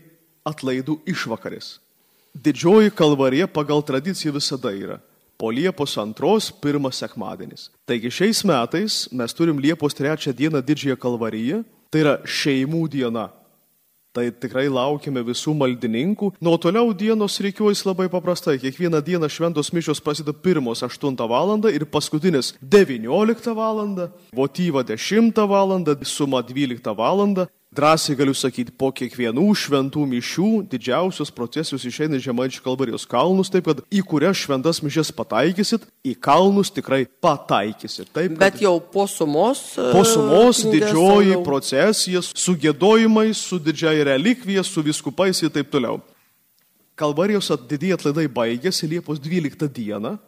atlaidų 0.43 0.99
išvakarės. 1.07 1.77
Didžioji 2.33 2.91
kalvarija 2.91 3.47
pagal 3.47 3.83
tradiciją 3.85 4.33
visada 4.33 4.73
yra. 4.73 4.97
Po 5.37 5.51
Liepos 5.51 5.97
antros 5.97 6.51
pirmas 6.51 6.97
sekmadienis. 7.01 7.69
Taigi 7.85 8.09
šiais 8.09 8.43
metais 8.45 9.07
mes 9.11 9.33
turim 9.33 9.59
Liepos 9.59 9.93
trečią 9.93 10.33
dieną 10.33 10.61
didžiąją 10.65 10.97
kalvariją, 10.97 11.63
tai 11.91 12.03
yra 12.03 12.17
šeimų 12.25 12.87
diena. 12.89 13.29
Tai 14.13 14.27
tikrai 14.29 14.67
laukiame 14.69 15.23
visų 15.25 15.55
maldininkų. 15.57 16.27
Nuo 16.45 16.59
toliau 16.61 16.91
dienos 16.93 17.39
reikiuojas 17.41 17.81
labai 17.87 18.05
paprastai. 18.13 18.59
Kiekvieną 18.61 18.99
dieną 19.01 19.25
šventos 19.25 19.71
mišios 19.73 20.03
prasideda 20.05 20.37
pirmos 20.37 20.83
8 20.85 21.17
val. 21.31 21.55
ir 21.73 21.87
paskutinės 21.89 22.53
19 22.61 23.55
val. 23.57 23.81
Votyva 24.29 24.83
10 24.85 25.33
val. 25.49 25.73
suma 26.05 26.43
12 26.45 26.93
val. 26.93 27.47
Drąsiai 27.73 28.15
galiu 28.15 28.33
sakyti, 28.37 28.69
po 28.77 28.91
kiekvienų 28.93 29.47
šventų 29.57 30.03
mišių 30.05 30.47
didžiausios 30.69 31.31
procesijos 31.33 31.81
išeina 31.89 32.19
iš 32.19 32.27
Žemaičių 32.27 32.61
kalvarijos 32.61 33.05
kalnus, 33.09 33.49
taip 33.49 33.65
kad 33.65 33.79
į 33.89 34.03
kurias 34.05 34.37
šventas 34.43 34.81
mišes 34.85 35.09
pataikysit, 35.15 35.87
į 36.05 36.13
kalnus 36.21 36.69
tikrai 36.73 37.07
pataikysit. 37.23 38.11
Taip, 38.13 38.35
Bet 38.37 38.61
jau 38.61 38.75
po 38.77 39.07
sumos. 39.09 39.63
Po 39.77 40.03
sumos 40.05 40.61
e, 40.61 40.73
didžioji 40.75 41.31
Sauliau. 41.33 41.45
procesija 41.47 42.21
su 42.21 42.53
gėdojimais, 42.61 43.41
su 43.41 43.57
didžiai 43.57 44.05
relikvija, 44.11 44.61
su 44.61 44.85
viskupais 44.85 45.41
ir 45.41 45.49
taip 45.55 45.73
toliau. 45.73 45.97
Kalvarijos 46.99 47.49
didieji 47.65 47.97
atlaidai 47.97 48.27
baigėsi 48.29 48.91
Liepos 48.91 49.17
12 49.23 49.65
dieną, 49.73 50.19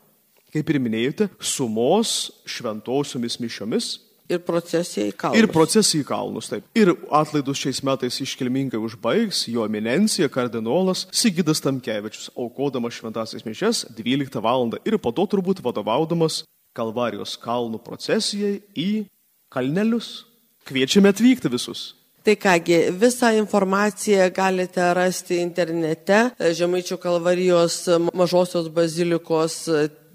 kaip 0.56 0.74
ir 0.74 0.82
minėjote, 0.82 1.30
sumos 1.38 2.32
šventosiomis 2.50 3.38
mišiomis 3.44 3.94
Ir 4.30 4.42
procesija 4.42 5.06
į 5.10 5.14
kalną. 5.14 5.38
ir 5.38 5.48
procesija 5.54 6.02
į 6.02 6.08
kalnus. 6.08 6.50
Taip. 6.50 6.66
Ir 6.78 6.94
atlaidus 7.14 7.62
šiais 7.62 7.84
metais 7.86 8.18
iškilmingai 8.24 8.80
užbaigs 8.82 9.46
jo 9.52 9.66
eminencija 9.66 10.30
kardinolas 10.34 11.06
Sigidas 11.14 11.62
Tamkevičius, 11.62 12.32
aukodamas 12.36 12.98
šventasias 12.98 13.46
mišes 13.46 13.86
12 13.98 14.42
val. 14.42 14.72
ir 14.86 14.98
po 14.98 15.12
to 15.12 15.28
turbūt 15.30 15.62
vadovaudamas 15.62 16.44
Kalvarijos 16.76 17.38
kalnų 17.40 17.80
procesijai 17.84 18.62
į 18.76 19.06
kalnelius. 19.54 20.26
Kviečiame 20.66 21.14
atvykti 21.14 21.52
visus. 21.52 21.94
Tai 22.26 22.34
kągi, 22.42 22.78
visą 22.98 23.30
informaciją 23.38 24.32
galite 24.34 24.82
rasti 24.98 25.38
internete 25.44 26.32
Žemaičių 26.40 26.98
kalvarijos 26.98 27.76
mažosios 28.18 28.72
bazilikos 28.74 29.60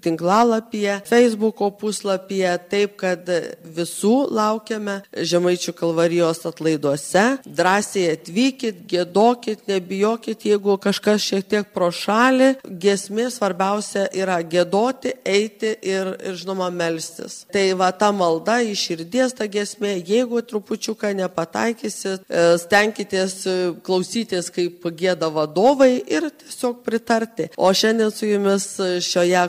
tinklalapyje, 0.03 0.99
Facebook'o 1.09 1.71
puslapyje, 1.79 2.53
taip 2.71 2.97
kad 3.01 3.27
visų 3.75 4.27
laukiame 4.33 5.01
Žemaičių 5.11 5.73
kalvarijos 5.77 6.43
atlaiduose. 6.49 7.25
Drąsiai 7.45 8.15
atvykit, 8.15 8.83
gėdokit, 8.89 9.65
nebijokit, 9.69 10.45
jeigu 10.51 10.77
kažkas 10.81 11.23
šiek 11.25 11.47
tiek 11.51 11.71
pro 11.73 11.91
šalį, 11.93 12.53
gesmė 12.81 13.29
svarbiausia 13.33 14.07
yra 14.17 14.39
gėdoti, 14.41 15.15
eiti 15.25 15.73
ir, 15.81 16.13
ir 16.21 16.37
žinoma, 16.39 16.71
melstis. 16.73 17.41
Tai 17.51 17.65
va 17.79 17.91
ta 17.95 18.11
malda 18.15 18.59
iš 18.65 18.87
širdies 18.89 19.35
ta 19.37 19.47
gesmė, 19.51 19.95
jeigu 20.07 20.41
trupučiuką 20.47 21.13
nepataikysit, 21.19 22.25
e, 22.27 22.45
stenkitės 22.61 23.37
e, 23.45 23.57
klausytis, 23.85 24.51
kaip 24.53 24.85
gėda 24.97 25.31
vadovai 25.33 25.93
ir 26.01 26.29
tiesiog 26.43 26.81
pritarti. 26.85 27.49
O 27.57 27.71
šiandien 27.75 28.11
su 28.13 28.29
jumis 28.29 28.67
šioje 29.05 29.41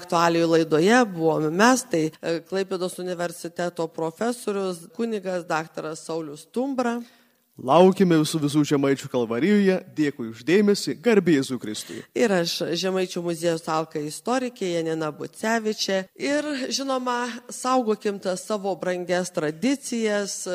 aktualijų 0.43 0.51
laidoje 0.51 1.05
buvome 1.15 1.51
mes, 1.51 1.85
tai 1.85 2.11
e, 2.11 2.41
Klaipėdos 2.43 2.99
universiteto 2.99 3.89
profesorius, 3.89 4.89
kunigas 4.95 5.45
daktaras 5.47 6.05
Saulis 6.07 6.47
Tumbra. 6.51 7.01
Laukime 7.63 8.17
visų 8.17 8.41
visų 8.41 8.63
žemaičių 8.65 9.11
kalvarijoje. 9.13 9.75
Dėkui 9.95 10.31
uždėmesi. 10.33 10.97
Garbė 11.05 11.37
Jėzų 11.37 11.59
Kristui. 11.61 11.99
Ir 12.17 12.33
aš 12.33 12.63
Žemaičių 12.81 13.23
muziejus 13.23 13.69
Alka 13.69 14.01
istorikė 14.01 14.73
Janina 14.73 15.13
Bucevičia. 15.13 16.07
Ir 16.17 16.49
žinoma, 16.73 17.29
saugokim 17.53 18.19
tas 18.19 18.47
savo 18.49 18.73
brangias 18.81 19.31
tradicijas, 19.31 20.49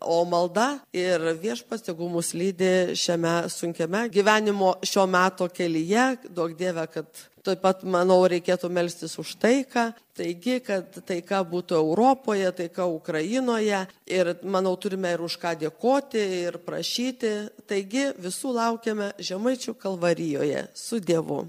o 0.00 0.22
malda 0.24 0.78
ir 0.94 1.34
viešpas, 1.42 1.82
jeigu 1.90 2.08
mus 2.08 2.30
lydi 2.32 2.94
šiame 2.94 3.50
sunkiame 3.50 4.06
gyvenimo 4.14 4.76
šio 4.86 5.04
meto 5.10 5.50
kelyje, 5.50 6.30
duok 6.30 6.54
Dieve, 6.56 6.86
kad 6.94 7.10
Taip 7.46 7.60
pat, 7.62 7.84
manau, 7.86 8.18
reikėtų 8.26 8.66
melstis 8.74 9.12
už 9.22 9.36
taiką, 9.38 9.84
taigi, 10.18 10.56
kad 10.66 10.96
taika 11.06 11.44
būtų 11.46 11.76
Europoje, 11.78 12.48
taika 12.58 12.88
Ukrainoje 12.90 13.84
ir, 14.10 14.32
manau, 14.42 14.74
turime 14.74 15.12
ir 15.14 15.22
už 15.22 15.36
ką 15.38 15.54
dėkoti 15.60 16.24
ir 16.40 16.58
prašyti. 16.66 17.34
Taigi, 17.70 18.08
visų 18.18 18.56
laukiame 18.56 19.12
Žemaičių 19.22 19.76
kalvarijoje 19.78 20.66
su 20.74 20.98
Dievu. 20.98 21.44